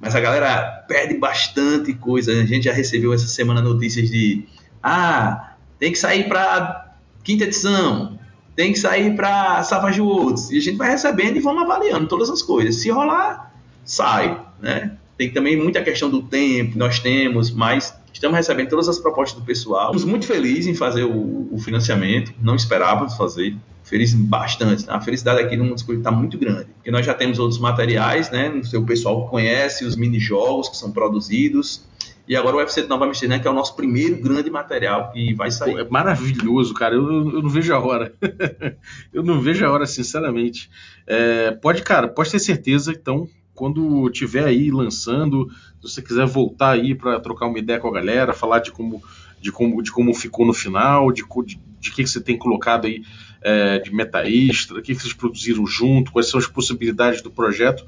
Mas 0.00 0.16
a 0.16 0.20
galera 0.20 0.84
perde 0.88 1.14
bastante 1.14 1.94
coisa. 1.94 2.32
A 2.32 2.44
gente 2.44 2.64
já 2.64 2.72
recebeu 2.72 3.14
essa 3.14 3.28
semana 3.28 3.60
notícias 3.60 4.10
de: 4.10 4.44
ah, 4.82 5.49
tem 5.80 5.90
que 5.90 5.98
sair 5.98 6.28
para 6.28 6.94
quinta 7.24 7.44
edição, 7.44 8.18
tem 8.54 8.72
que 8.72 8.78
sair 8.78 9.16
para 9.16 9.62
Savage 9.64 10.00
Worlds. 10.00 10.50
E 10.50 10.58
a 10.58 10.60
gente 10.60 10.76
vai 10.76 10.90
recebendo 10.90 11.36
e 11.36 11.40
vamos 11.40 11.62
avaliando 11.62 12.06
todas 12.06 12.30
as 12.30 12.42
coisas. 12.42 12.76
Se 12.76 12.90
rolar, 12.90 13.52
sai. 13.84 14.40
Né? 14.60 14.92
Tem 15.16 15.30
também 15.30 15.56
muita 15.56 15.82
questão 15.82 16.08
do 16.08 16.22
tempo, 16.22 16.78
nós 16.78 17.00
temos, 17.00 17.50
mas 17.50 17.98
Estamos 18.20 18.36
recebendo 18.36 18.68
todas 18.68 18.86
as 18.86 18.98
propostas 18.98 19.40
do 19.40 19.46
pessoal. 19.46 19.86
Estamos 19.86 20.04
muito 20.04 20.26
felizes 20.26 20.66
em 20.66 20.74
fazer 20.74 21.04
o, 21.04 21.48
o 21.50 21.58
financiamento. 21.58 22.34
Não 22.42 22.54
esperávamos 22.54 23.16
fazer. 23.16 23.56
Feliz 23.82 24.12
bastante. 24.12 24.84
A 24.88 25.00
felicidade 25.00 25.40
aqui 25.40 25.56
no 25.56 25.64
Mundo 25.64 25.78
Escuro 25.78 25.98
está 25.98 26.10
muito 26.10 26.36
grande. 26.36 26.66
Porque 26.74 26.90
nós 26.90 27.06
já 27.06 27.14
temos 27.14 27.38
outros 27.38 27.58
materiais, 27.58 28.30
né? 28.30 28.52
O 28.74 28.84
pessoal 28.84 29.26
conhece 29.28 29.86
os 29.86 29.96
mini-jogos 29.96 30.68
que 30.68 30.76
são 30.76 30.92
produzidos. 30.92 31.82
E 32.30 32.36
agora 32.36 32.54
o 32.54 32.58
UFC 32.60 32.82
de 32.82 32.88
Nova 32.88 33.06
Amsterdã, 33.06 33.40
que 33.40 33.48
é 33.48 33.50
o 33.50 33.54
nosso 33.54 33.74
primeiro 33.74 34.16
grande 34.22 34.48
material 34.48 35.10
que 35.10 35.34
vai 35.34 35.50
sair. 35.50 35.72
Pô, 35.72 35.78
é 35.80 35.88
maravilhoso, 35.90 36.72
cara. 36.72 36.94
Eu, 36.94 37.04
eu, 37.28 37.42
não 37.42 37.48
vejo 37.48 37.74
a 37.74 37.80
hora. 37.80 38.14
eu 39.12 39.24
não 39.24 39.40
vejo 39.40 39.66
a 39.66 39.70
hora, 39.72 39.84
sinceramente. 39.84 40.70
É, 41.08 41.50
pode, 41.50 41.82
cara, 41.82 42.06
pode 42.06 42.30
ter 42.30 42.38
certeza, 42.38 42.92
então, 42.92 43.28
quando 43.52 44.08
tiver 44.10 44.44
aí 44.44 44.70
lançando, 44.70 45.50
se 45.82 45.90
você 45.90 46.00
quiser 46.00 46.24
voltar 46.24 46.70
aí 46.70 46.94
para 46.94 47.18
trocar 47.18 47.46
uma 47.46 47.58
ideia 47.58 47.80
com 47.80 47.88
a 47.88 47.92
galera, 47.92 48.32
falar 48.32 48.60
de 48.60 48.70
como, 48.70 49.02
de 49.40 49.50
como, 49.50 49.82
de 49.82 49.90
como 49.90 50.14
ficou 50.14 50.46
no 50.46 50.54
final, 50.54 51.10
de, 51.10 51.24
de, 51.44 51.60
de 51.80 51.90
que, 51.90 52.06
você 52.06 52.20
tem 52.20 52.38
colocado 52.38 52.86
aí 52.86 53.02
é, 53.42 53.80
de 53.80 53.92
meta 53.92 54.24
extra, 54.24 54.78
o 54.78 54.82
que, 54.82 54.94
que 54.94 55.02
vocês 55.02 55.12
produziram 55.12 55.66
junto, 55.66 56.12
quais 56.12 56.28
são 56.28 56.38
as 56.38 56.46
possibilidades 56.46 57.22
do 57.22 57.30
projeto, 57.32 57.84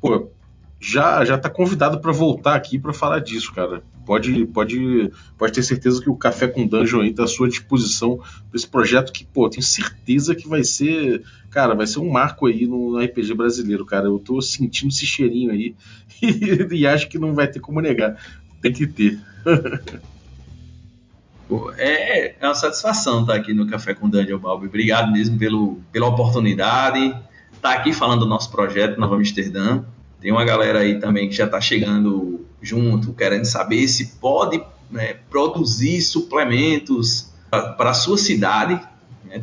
pô, 0.00 0.30
já 0.80 1.22
já 1.26 1.34
está 1.34 1.50
convidado 1.50 2.00
para 2.00 2.10
voltar 2.10 2.54
aqui 2.54 2.78
para 2.78 2.94
falar 2.94 3.18
disso, 3.18 3.52
cara. 3.52 3.82
Pode, 4.06 4.46
pode, 4.46 5.12
pode 5.36 5.52
ter 5.52 5.62
certeza 5.62 6.02
que 6.02 6.08
o 6.08 6.16
Café 6.16 6.48
com 6.48 6.66
Dungeon 6.66 7.02
aí 7.02 7.10
está 7.10 7.24
à 7.24 7.28
sua 7.28 7.48
disposição 7.48 8.16
para 8.16 8.56
esse 8.56 8.66
projeto 8.66 9.12
que, 9.12 9.24
pô, 9.24 9.48
tenho 9.48 9.62
certeza 9.62 10.34
que 10.34 10.48
vai 10.48 10.64
ser, 10.64 11.22
cara, 11.50 11.74
vai 11.74 11.86
ser 11.86 12.00
um 12.00 12.10
marco 12.10 12.46
aí 12.46 12.66
no, 12.66 12.92
no 12.92 12.98
RPG 12.98 13.34
brasileiro, 13.34 13.84
cara. 13.84 14.06
Eu 14.06 14.16
estou 14.16 14.40
sentindo 14.40 14.88
esse 14.88 15.04
cheirinho 15.04 15.52
aí 15.52 15.76
e, 16.22 16.66
e, 16.74 16.86
acho 16.86 17.08
que 17.08 17.18
não 17.18 17.34
vai 17.34 17.46
ter 17.46 17.60
como 17.60 17.80
negar. 17.80 18.16
Tem 18.62 18.72
que 18.72 18.86
ter. 18.86 19.20
é, 21.76 22.34
é 22.40 22.46
uma 22.46 22.54
satisfação 22.54 23.20
estar 23.20 23.34
aqui 23.34 23.52
no 23.52 23.66
Café 23.66 23.94
com 23.94 24.08
Dungeon, 24.08 24.38
Balbi. 24.38 24.66
Obrigado 24.66 25.12
mesmo 25.12 25.38
pelo, 25.38 25.78
pela 25.92 26.08
oportunidade. 26.08 27.14
Estar 27.52 27.74
aqui 27.74 27.92
falando 27.92 28.20
do 28.20 28.26
nosso 28.26 28.50
projeto 28.50 28.98
Nova 28.98 29.14
Amsterdã. 29.14 29.84
Tem 30.20 30.30
uma 30.30 30.44
galera 30.44 30.80
aí 30.80 31.00
também 31.00 31.28
que 31.28 31.34
já 31.34 31.46
está 31.46 31.60
chegando 31.60 32.46
junto, 32.60 33.12
querendo 33.14 33.46
saber 33.46 33.88
se 33.88 34.18
pode 34.20 34.62
né, 34.90 35.14
produzir 35.30 36.02
suplementos 36.02 37.30
para 37.50 37.90
a 37.90 37.94
sua 37.94 38.18
cidade? 38.18 38.80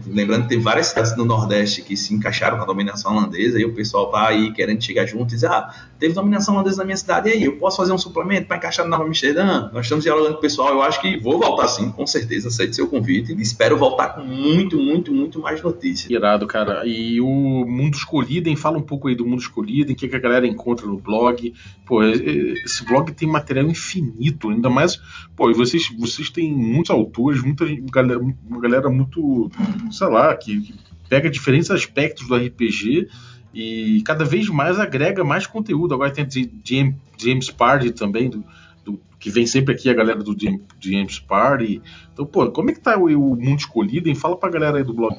Lembrando 0.08 0.44
que 0.44 0.50
tem 0.50 0.60
várias 0.60 0.88
cidades 0.88 1.16
no 1.16 1.24
Nordeste 1.24 1.82
que 1.82 1.96
se 1.96 2.14
encaixaram 2.14 2.58
na 2.58 2.66
dominação 2.66 3.16
holandesa 3.16 3.60
e 3.60 3.64
o 3.64 3.74
pessoal 3.74 4.12
tá 4.12 4.28
aí 4.28 4.52
querendo 4.52 4.84
chegar 4.84 5.06
junto 5.06 5.32
e 5.32 5.36
dizer: 5.36 5.48
ah, 5.48 5.74
teve 6.00 6.14
dominação 6.14 6.56
holandesa 6.56 6.78
na 6.78 6.86
minha 6.86 6.98
cidade, 6.98 7.30
e 7.30 7.34
aí, 7.34 7.44
eu 7.44 7.58
posso 7.58 7.78
fazer 7.78 7.94
um 7.94 7.98
suplemento 7.98 8.48
para 8.48 8.58
encaixar 8.58 8.86
no 8.86 8.92
Nova 8.92 9.06
Amsterdã? 9.06 9.70
Nós 9.72 9.86
estamos 9.86 10.04
dialogando 10.04 10.34
com 10.34 10.40
o 10.40 10.42
pessoal, 10.42 10.70
eu 10.70 10.82
acho 10.82 11.00
que 11.00 11.18
vou 11.20 11.40
voltar 11.40 11.68
sim, 11.68 11.92
com 11.92 12.06
certeza, 12.06 12.50
aceito 12.50 12.76
seu 12.76 12.88
convite 12.88 13.34
e 13.34 13.42
espero 13.42 13.78
voltar 13.78 14.10
com 14.10 14.22
muito, 14.22 14.78
muito, 14.78 15.14
muito 15.14 15.40
mais 15.40 15.62
notícias. 15.62 16.10
Irado, 16.10 16.48
cara. 16.48 16.86
E 16.86 17.22
o 17.22 17.66
Mundo 17.66 17.96
Escolhido, 17.96 18.56
fala 18.58 18.78
um 18.78 18.84
pouco 18.84 19.08
aí 19.08 19.16
do 19.16 19.26
Mundo 19.26 19.42
Escolhido, 19.42 19.94
o 19.94 19.96
que, 19.96 20.08
que 20.08 20.16
a 20.16 20.20
galera 20.20 20.48
encontra 20.48 20.86
no 20.86 20.98
blog. 20.98 21.54
Pô, 21.86 22.04
esse 22.04 22.84
blog 22.84 23.12
tem 23.14 23.28
material 23.28 23.68
infinito, 23.68 24.50
ainda 24.50 24.70
mais, 24.70 25.00
pô, 25.36 25.50
e 25.50 25.54
vocês, 25.54 25.88
vocês 25.98 26.30
têm 26.30 26.52
muitos 26.52 26.92
autores, 26.92 27.42
muita 27.42 27.66
galera, 27.92 28.20
uma 28.20 28.60
galera 28.60 28.90
muito 28.90 29.50
sei 29.92 30.08
lá, 30.08 30.36
que, 30.36 30.74
pega 31.10 31.30
diferentes 31.30 31.72
aspectos 31.72 32.28
do 32.28 32.36
RPG 32.36 33.08
e 33.54 34.02
cada 34.06 34.24
vez 34.24 34.50
mais 34.50 34.80
agrega 34.80 35.24
mais 35.24 35.48
conteúdo. 35.48 35.94
Agora 35.94 36.12
tem 36.12 36.26
a 36.26 36.94
James 37.18 37.50
Party 37.50 37.92
também, 37.92 38.30
do, 38.30 38.44
do, 38.84 39.00
que 39.20 39.30
vem 39.30 39.48
sempre 39.48 39.74
aqui 39.74 39.90
a 39.90 39.94
galera 39.94 40.22
do 40.22 40.36
James 40.80 41.20
Party. 41.20 41.82
Então, 42.14 42.26
pô, 42.26 42.50
como 42.52 42.70
é 42.70 42.74
que 42.74 42.80
tá 42.80 42.98
o, 42.98 43.06
o 43.06 43.36
Mundo 43.36 43.60
Escolhido? 43.60 44.14
Fala 44.16 44.38
pra 44.38 44.50
galera 44.50 44.78
aí 44.78 44.84
do 44.84 44.94
blog. 44.94 45.18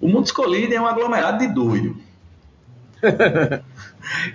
O 0.00 0.08
Mundo 0.08 0.26
Escolhido 0.26 0.74
é 0.74 0.80
um 0.80 0.86
aglomerado 0.86 1.38
de 1.38 1.52
doido. 1.52 1.96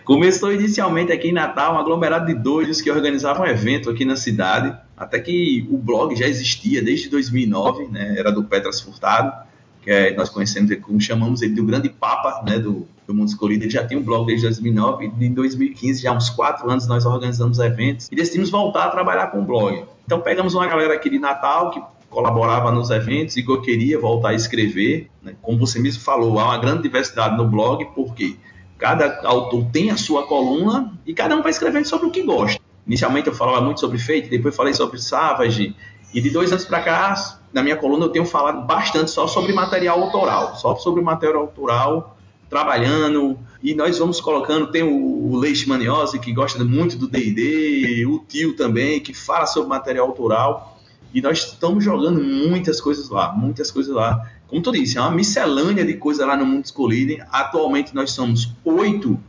Começou 0.04 0.52
inicialmente 0.52 1.12
aqui 1.12 1.30
em 1.30 1.34
Natal 1.34 1.76
um 1.76 1.78
aglomerado 1.78 2.26
de 2.26 2.34
doidos 2.34 2.82
que 2.82 2.90
organizavam 2.90 3.44
um 3.44 3.48
evento 3.48 3.90
aqui 3.90 4.06
na 4.06 4.16
cidade, 4.16 4.76
até 4.98 5.20
que 5.20 5.68
o 5.70 5.78
blog 5.78 6.16
já 6.16 6.28
existia 6.28 6.82
desde 6.82 7.10
2009, 7.10 7.88
né? 7.88 8.16
era 8.18 8.32
do 8.32 8.44
Petras 8.44 8.82
Furtado, 8.82 9.45
que 9.86 9.92
é, 9.92 10.14
nós 10.14 10.30
conhecemos, 10.30 10.76
como 10.82 11.00
chamamos 11.00 11.42
ele, 11.42 11.54
do 11.54 11.64
grande 11.64 11.88
papa 11.88 12.44
né? 12.46 12.60
do, 12.60 12.86
do 13.08 13.14
Mundo 13.14 13.30
Escolhido. 13.30 13.64
Ele 13.64 13.72
já 13.72 13.86
tem 13.86 13.98
um 13.98 14.04
blog 14.04 14.26
desde 14.26 14.48
2009 14.48 15.14
e 15.18 15.26
em 15.26 15.34
2015, 15.34 16.02
já 16.02 16.12
há 16.12 16.14
uns 16.14 16.30
quatro 16.30 16.70
anos, 16.70 16.88
nós 16.88 17.06
organizamos 17.06 17.60
eventos 17.60 18.10
e 18.12 18.16
decidimos 18.16 18.50
voltar 18.50 18.86
a 18.86 18.90
trabalhar 18.90 19.28
com 19.28 19.40
o 19.40 19.46
blog. 19.46 19.86
Então 20.06 20.20
pegamos 20.20 20.54
uma 20.54 20.68
galera 20.68 20.94
aqui 20.94 21.10
de 21.10 21.20
Natal 21.20 21.70
que 21.72 21.82
colaborava 22.10 22.70
nos 22.72 22.90
eventos 22.90 23.38
e 23.38 23.44
que 23.44 23.50
eu 23.50 23.62
queria 23.62 23.98
voltar 23.98 24.30
a 24.30 24.34
escrever. 24.34 25.10
Né? 25.24 25.36
Como 25.42 25.58
você 25.58 25.80
mesmo 25.80 26.04
falou, 26.04 26.38
há 26.40 26.46
uma 26.46 26.58
grande 26.58 26.84
diversidade 26.84 27.38
no 27.38 27.48
blog, 27.48 27.86
porque 27.96 28.36
Cada 28.78 29.22
autor 29.24 29.66
tem 29.72 29.90
a 29.90 29.98
sua 29.98 30.28
coluna 30.28 30.94
e 31.06 31.14
cada 31.14 31.36
um 31.36 31.42
vai 31.42 31.52
escrevendo 31.52 31.86
sobre 31.86 32.08
o 32.08 32.12
que 32.12 32.24
gosta. 32.24 32.62
Inicialmente 32.86 33.28
eu 33.28 33.34
falava 33.34 33.62
muito 33.62 33.80
sobre 33.80 33.98
Fate, 33.98 34.28
depois 34.30 34.56
falei 34.56 34.74
sobre 34.74 35.00
Savage, 35.00 35.76
e 36.14 36.22
de 36.22 36.30
dois 36.30 36.52
anos 36.52 36.66
para 36.66 36.82
cá, 36.82 37.40
na 37.56 37.64
minha 37.64 37.76
coluna 37.76 38.06
eu 38.06 38.10
tenho 38.10 38.26
falado 38.26 38.68
bastante 38.68 39.10
só 39.10 39.26
sobre 39.26 39.54
material 39.54 40.04
autoral, 40.04 40.56
só 40.56 40.76
sobre 40.76 41.02
material 41.02 41.42
autoral, 41.42 42.18
trabalhando, 42.50 43.40
e 43.64 43.74
nós 43.74 43.98
vamos 43.98 44.22
colocando, 44.22 44.70
tem 44.70 44.84
o, 44.84 45.34
o 45.34 45.42
Maniose, 45.68 46.20
que 46.20 46.32
gosta 46.32 46.64
muito 46.64 46.98
do 46.98 47.08
D&D, 47.08 48.06
o 48.06 48.20
Tio 48.20 48.56
também, 48.56 49.00
que 49.00 49.14
fala 49.14 49.48
sobre 49.48 49.70
material 49.70 50.06
autoral, 50.06 50.78
e 51.14 51.22
nós 51.22 51.40
estamos 51.40 51.84
jogando 51.84 52.22
muitas 52.22 52.80
coisas 52.80 53.10
lá, 53.10 53.32
muitas 53.32 53.72
coisas 53.72 53.96
lá 53.96 54.30
como 54.48 54.62
tu 54.62 54.72
disse, 54.72 54.98
é 54.98 55.02
uma 55.02 55.12
miscelânea 55.12 55.84
de 55.84 55.96
coisas 55.96 56.26
lá 56.26 56.38
no 56.38 56.46
Mundo 56.46 56.66
Escolhido. 56.66 57.24
Atualmente 57.32 57.96
nós 57.96 58.12
somos 58.12 58.54
oito 58.64 59.20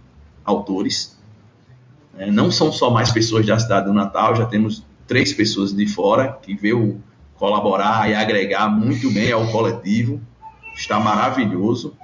autores. 0.45 1.17
É, 2.19 2.31
não 2.31 2.51
são 2.51 2.71
só 2.71 2.91
mais 2.91 3.11
pessoas 3.11 3.47
da 3.47 3.59
cidade 3.59 3.87
do 3.87 3.93
Natal, 3.93 4.37
já 4.37 4.47
temos 4.47 4.85
três 5.07 5.33
pessoas 5.33 5.75
de 5.75 5.87
fora 5.87 6.39
que 6.43 6.55
veio 6.55 7.01
colaborar 7.39 8.11
e 8.11 8.15
agregar 8.15 8.69
muito 8.69 9.11
bem 9.11 9.33
ao 9.33 9.47
coletivo. 9.49 10.21
Está 10.75 10.99
maravilhoso. 10.99 11.97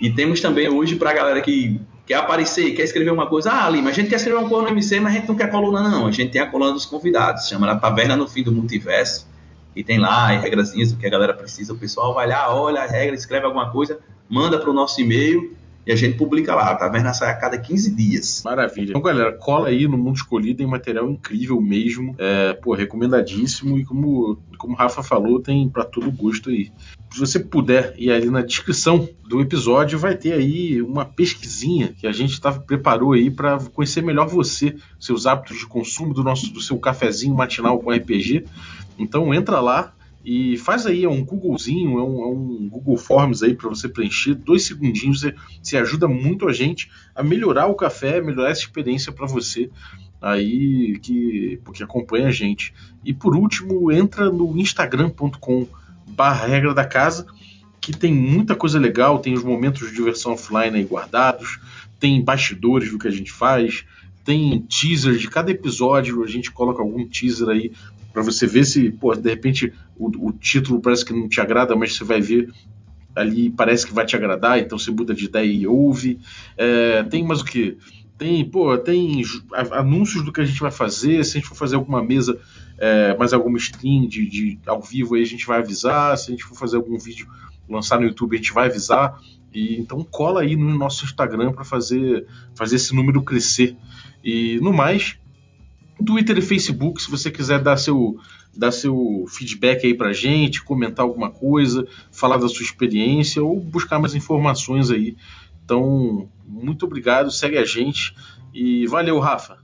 E 0.00 0.10
temos 0.10 0.40
também 0.40 0.68
hoje 0.68 0.96
para 0.96 1.10
a 1.10 1.14
galera 1.14 1.40
que 1.40 1.80
quer 2.06 2.14
aparecer, 2.14 2.72
quer 2.72 2.82
escrever 2.82 3.10
uma 3.10 3.26
coisa. 3.26 3.52
Ah, 3.52 3.68
Lima, 3.70 3.90
a 3.90 3.92
gente 3.92 4.08
quer 4.08 4.16
escrever 4.16 4.38
uma 4.38 4.48
coisa 4.48 4.64
no 4.64 4.68
MC, 4.70 5.00
mas 5.00 5.12
a 5.12 5.16
gente 5.16 5.28
não 5.28 5.36
quer 5.36 5.50
coluna, 5.50 5.82
não. 5.82 6.06
A 6.06 6.10
gente 6.10 6.30
tem 6.30 6.40
a 6.40 6.46
coluna 6.46 6.72
dos 6.72 6.84
convidados, 6.84 7.48
chama 7.48 7.70
a 7.70 7.76
Taverna 7.76 8.16
no 8.16 8.28
Fim 8.28 8.42
do 8.42 8.52
Multiverso 8.52 9.28
e 9.74 9.82
tem 9.82 9.98
lá 9.98 10.34
as 10.34 10.42
regrazinhas 10.42 10.92
do 10.92 10.98
que 10.98 11.06
a 11.06 11.10
galera 11.10 11.34
precisa. 11.34 11.72
O 11.72 11.78
pessoal 11.78 12.14
vai 12.14 12.26
lá, 12.26 12.54
olha 12.54 12.82
a 12.82 12.86
regra, 12.86 13.14
escreve 13.14 13.46
alguma 13.46 13.70
coisa, 13.70 14.00
manda 14.28 14.58
para 14.58 14.70
o 14.70 14.72
nosso 14.72 15.00
e-mail 15.00 15.56
e 15.86 15.92
a 15.92 15.96
gente 15.96 16.16
publica 16.16 16.54
lá. 16.54 16.74
Tá 16.74 16.88
vendo? 16.88 17.12
Sai 17.14 17.30
a 17.30 17.36
cada 17.36 17.58
15 17.58 17.94
dias. 17.94 18.42
Maravilha. 18.44 18.90
Então, 18.90 19.02
galera, 19.02 19.32
cola 19.32 19.68
aí 19.68 19.86
no 19.86 19.98
Mundo 19.98 20.16
Escolhido, 20.16 20.58
tem 20.58 20.66
material 20.66 21.10
incrível 21.10 21.60
mesmo. 21.60 22.14
É, 22.18 22.52
pô, 22.54 22.74
recomendadíssimo. 22.74 23.78
E 23.78 23.84
como, 23.84 24.38
como 24.58 24.74
o 24.74 24.76
Rafa 24.76 25.02
falou, 25.02 25.40
tem 25.40 25.68
para 25.68 25.84
todo 25.84 26.10
gosto 26.10 26.50
aí. 26.50 26.70
Se 27.12 27.20
você 27.20 27.38
puder 27.38 27.94
ir 27.98 28.10
ali 28.10 28.30
na 28.30 28.40
descrição 28.40 29.08
do 29.28 29.40
episódio, 29.40 29.98
vai 29.98 30.16
ter 30.16 30.32
aí 30.32 30.80
uma 30.80 31.04
pesquisinha 31.04 31.88
que 31.88 32.06
a 32.06 32.12
gente 32.12 32.40
tava, 32.40 32.60
preparou 32.60 33.12
aí 33.12 33.30
para 33.30 33.58
conhecer 33.58 34.02
melhor 34.02 34.28
você, 34.28 34.76
seus 34.98 35.26
hábitos 35.26 35.58
de 35.58 35.66
consumo 35.66 36.14
do 36.14 36.22
nosso 36.22 36.52
do 36.52 36.60
seu 36.60 36.78
cafezinho 36.78 37.34
matinal 37.34 37.78
com 37.80 37.90
RPG. 37.90 38.44
Então 38.98 39.34
entra 39.34 39.60
lá 39.60 39.92
e 40.24 40.56
faz 40.56 40.86
aí 40.86 41.04
é 41.04 41.08
um 41.08 41.24
Googlezinho, 41.24 41.98
é 41.98 42.02
um, 42.02 42.22
é 42.22 42.26
um 42.26 42.68
Google 42.68 42.96
Forms 42.96 43.42
aí 43.42 43.54
para 43.54 43.68
você 43.68 43.88
preencher, 43.88 44.34
dois 44.34 44.64
segundinhos, 44.64 45.20
você, 45.20 45.34
você 45.62 45.76
ajuda 45.76 46.06
muito 46.06 46.48
a 46.48 46.52
gente 46.52 46.90
a 47.14 47.22
melhorar 47.22 47.66
o 47.66 47.74
café, 47.74 48.20
melhorar 48.20 48.50
essa 48.50 48.60
experiência 48.60 49.12
para 49.12 49.26
você 49.26 49.68
aí 50.20 50.98
que 51.02 51.58
porque 51.64 51.82
acompanha 51.82 52.28
a 52.28 52.32
gente. 52.32 52.72
E 53.04 53.12
por 53.12 53.34
último, 53.34 53.90
entra 53.90 54.30
no 54.30 54.56
instagram.com 54.56 55.66
regra 56.46 56.72
da 56.72 56.84
casa, 56.84 57.26
que 57.80 57.92
tem 57.92 58.14
muita 58.14 58.54
coisa 58.54 58.78
legal, 58.78 59.18
tem 59.18 59.34
os 59.34 59.42
momentos 59.42 59.88
de 59.88 59.96
diversão 59.96 60.34
offline 60.34 60.76
aí 60.76 60.84
guardados, 60.84 61.58
tem 61.98 62.22
bastidores 62.22 62.92
do 62.92 62.98
que 62.98 63.08
a 63.08 63.10
gente 63.10 63.32
faz, 63.32 63.84
tem 64.24 64.60
teaser 64.60 65.16
de 65.16 65.28
cada 65.28 65.50
episódio, 65.50 66.22
a 66.22 66.28
gente 66.28 66.52
coloca 66.52 66.80
algum 66.80 67.04
teaser 67.08 67.48
aí 67.48 67.72
para 68.12 68.22
você 68.22 68.46
ver 68.46 68.64
se, 68.64 68.90
pô, 68.90 69.14
de 69.14 69.30
repente 69.30 69.72
o, 69.96 70.28
o, 70.28 70.32
título 70.32 70.80
parece 70.80 71.04
que 71.04 71.12
não 71.12 71.28
te 71.28 71.40
agrada, 71.40 71.74
mas 71.74 71.96
você 71.96 72.04
vai 72.04 72.20
ver 72.20 72.52
ali 73.14 73.50
parece 73.50 73.86
que 73.86 73.92
vai 73.92 74.06
te 74.06 74.16
agradar, 74.16 74.58
então 74.58 74.78
você 74.78 74.90
muda 74.90 75.14
de 75.14 75.26
ideia 75.26 75.52
e 75.52 75.66
ouve. 75.66 76.18
É, 76.56 77.02
tem 77.04 77.24
mais 77.24 77.40
o 77.40 77.44
que? 77.44 77.76
Tem, 78.16 78.44
pô, 78.44 78.76
tem 78.78 79.22
anúncios 79.72 80.24
do 80.24 80.32
que 80.32 80.40
a 80.40 80.44
gente 80.44 80.60
vai 80.60 80.70
fazer, 80.70 81.24
se 81.24 81.36
a 81.36 81.40
gente 81.40 81.48
for 81.48 81.56
fazer 81.56 81.76
alguma 81.76 82.02
mesa, 82.02 82.38
é, 82.78 83.16
mais 83.16 83.32
alguma 83.32 83.58
stream 83.58 84.06
de, 84.06 84.28
de, 84.28 84.58
ao 84.66 84.80
vivo 84.80 85.14
aí 85.14 85.22
a 85.22 85.26
gente 85.26 85.46
vai 85.46 85.58
avisar, 85.58 86.16
se 86.16 86.28
a 86.28 86.30
gente 86.30 86.44
for 86.44 86.56
fazer 86.56 86.76
algum 86.76 86.98
vídeo 86.98 87.26
lançar 87.68 87.98
no 87.98 88.06
YouTube 88.06 88.34
a 88.34 88.38
gente 88.38 88.52
vai 88.52 88.68
avisar. 88.68 89.18
E 89.52 89.76
então 89.76 90.02
cola 90.04 90.40
aí 90.40 90.56
no 90.56 90.76
nosso 90.76 91.04
Instagram 91.04 91.52
para 91.52 91.64
fazer 91.64 92.26
fazer 92.54 92.76
esse 92.76 92.94
número 92.94 93.22
crescer. 93.22 93.76
E 94.24 94.58
no 94.62 94.72
mais, 94.72 95.18
Twitter 96.04 96.38
e 96.38 96.42
Facebook, 96.42 97.02
se 97.02 97.10
você 97.10 97.30
quiser 97.30 97.60
dar 97.60 97.76
seu, 97.76 98.16
dar 98.56 98.72
seu 98.72 99.24
feedback 99.28 99.86
aí 99.86 99.94
pra 99.94 100.12
gente, 100.12 100.62
comentar 100.62 101.04
alguma 101.04 101.30
coisa, 101.30 101.86
falar 102.10 102.36
da 102.38 102.48
sua 102.48 102.62
experiência 102.62 103.42
ou 103.42 103.60
buscar 103.60 103.98
mais 103.98 104.14
informações 104.14 104.90
aí. 104.90 105.16
Então, 105.64 106.28
muito 106.46 106.86
obrigado, 106.86 107.30
segue 107.30 107.56
a 107.56 107.64
gente 107.64 108.14
e 108.52 108.86
valeu, 108.86 109.18
Rafa. 109.18 109.58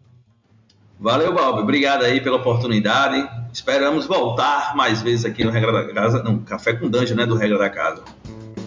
Valeu, 1.00 1.32
Bob. 1.32 1.60
Obrigado 1.60 2.04
aí 2.04 2.20
pela 2.20 2.36
oportunidade. 2.36 3.28
Esperamos 3.52 4.06
voltar 4.06 4.74
mais 4.74 5.00
vezes 5.00 5.24
aqui 5.24 5.44
no 5.44 5.50
Regra 5.50 5.72
da 5.72 5.92
Casa, 5.92 6.22
não, 6.22 6.38
Café 6.38 6.72
com 6.72 6.88
Dungeon, 6.88 7.16
né, 7.16 7.24
do 7.26 7.36
Regra 7.36 7.58
da 7.58 7.70
Casa. 7.70 8.02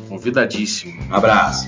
Convidadíssimo. 0.07 1.01
Um 1.09 1.15
abraço. 1.15 1.67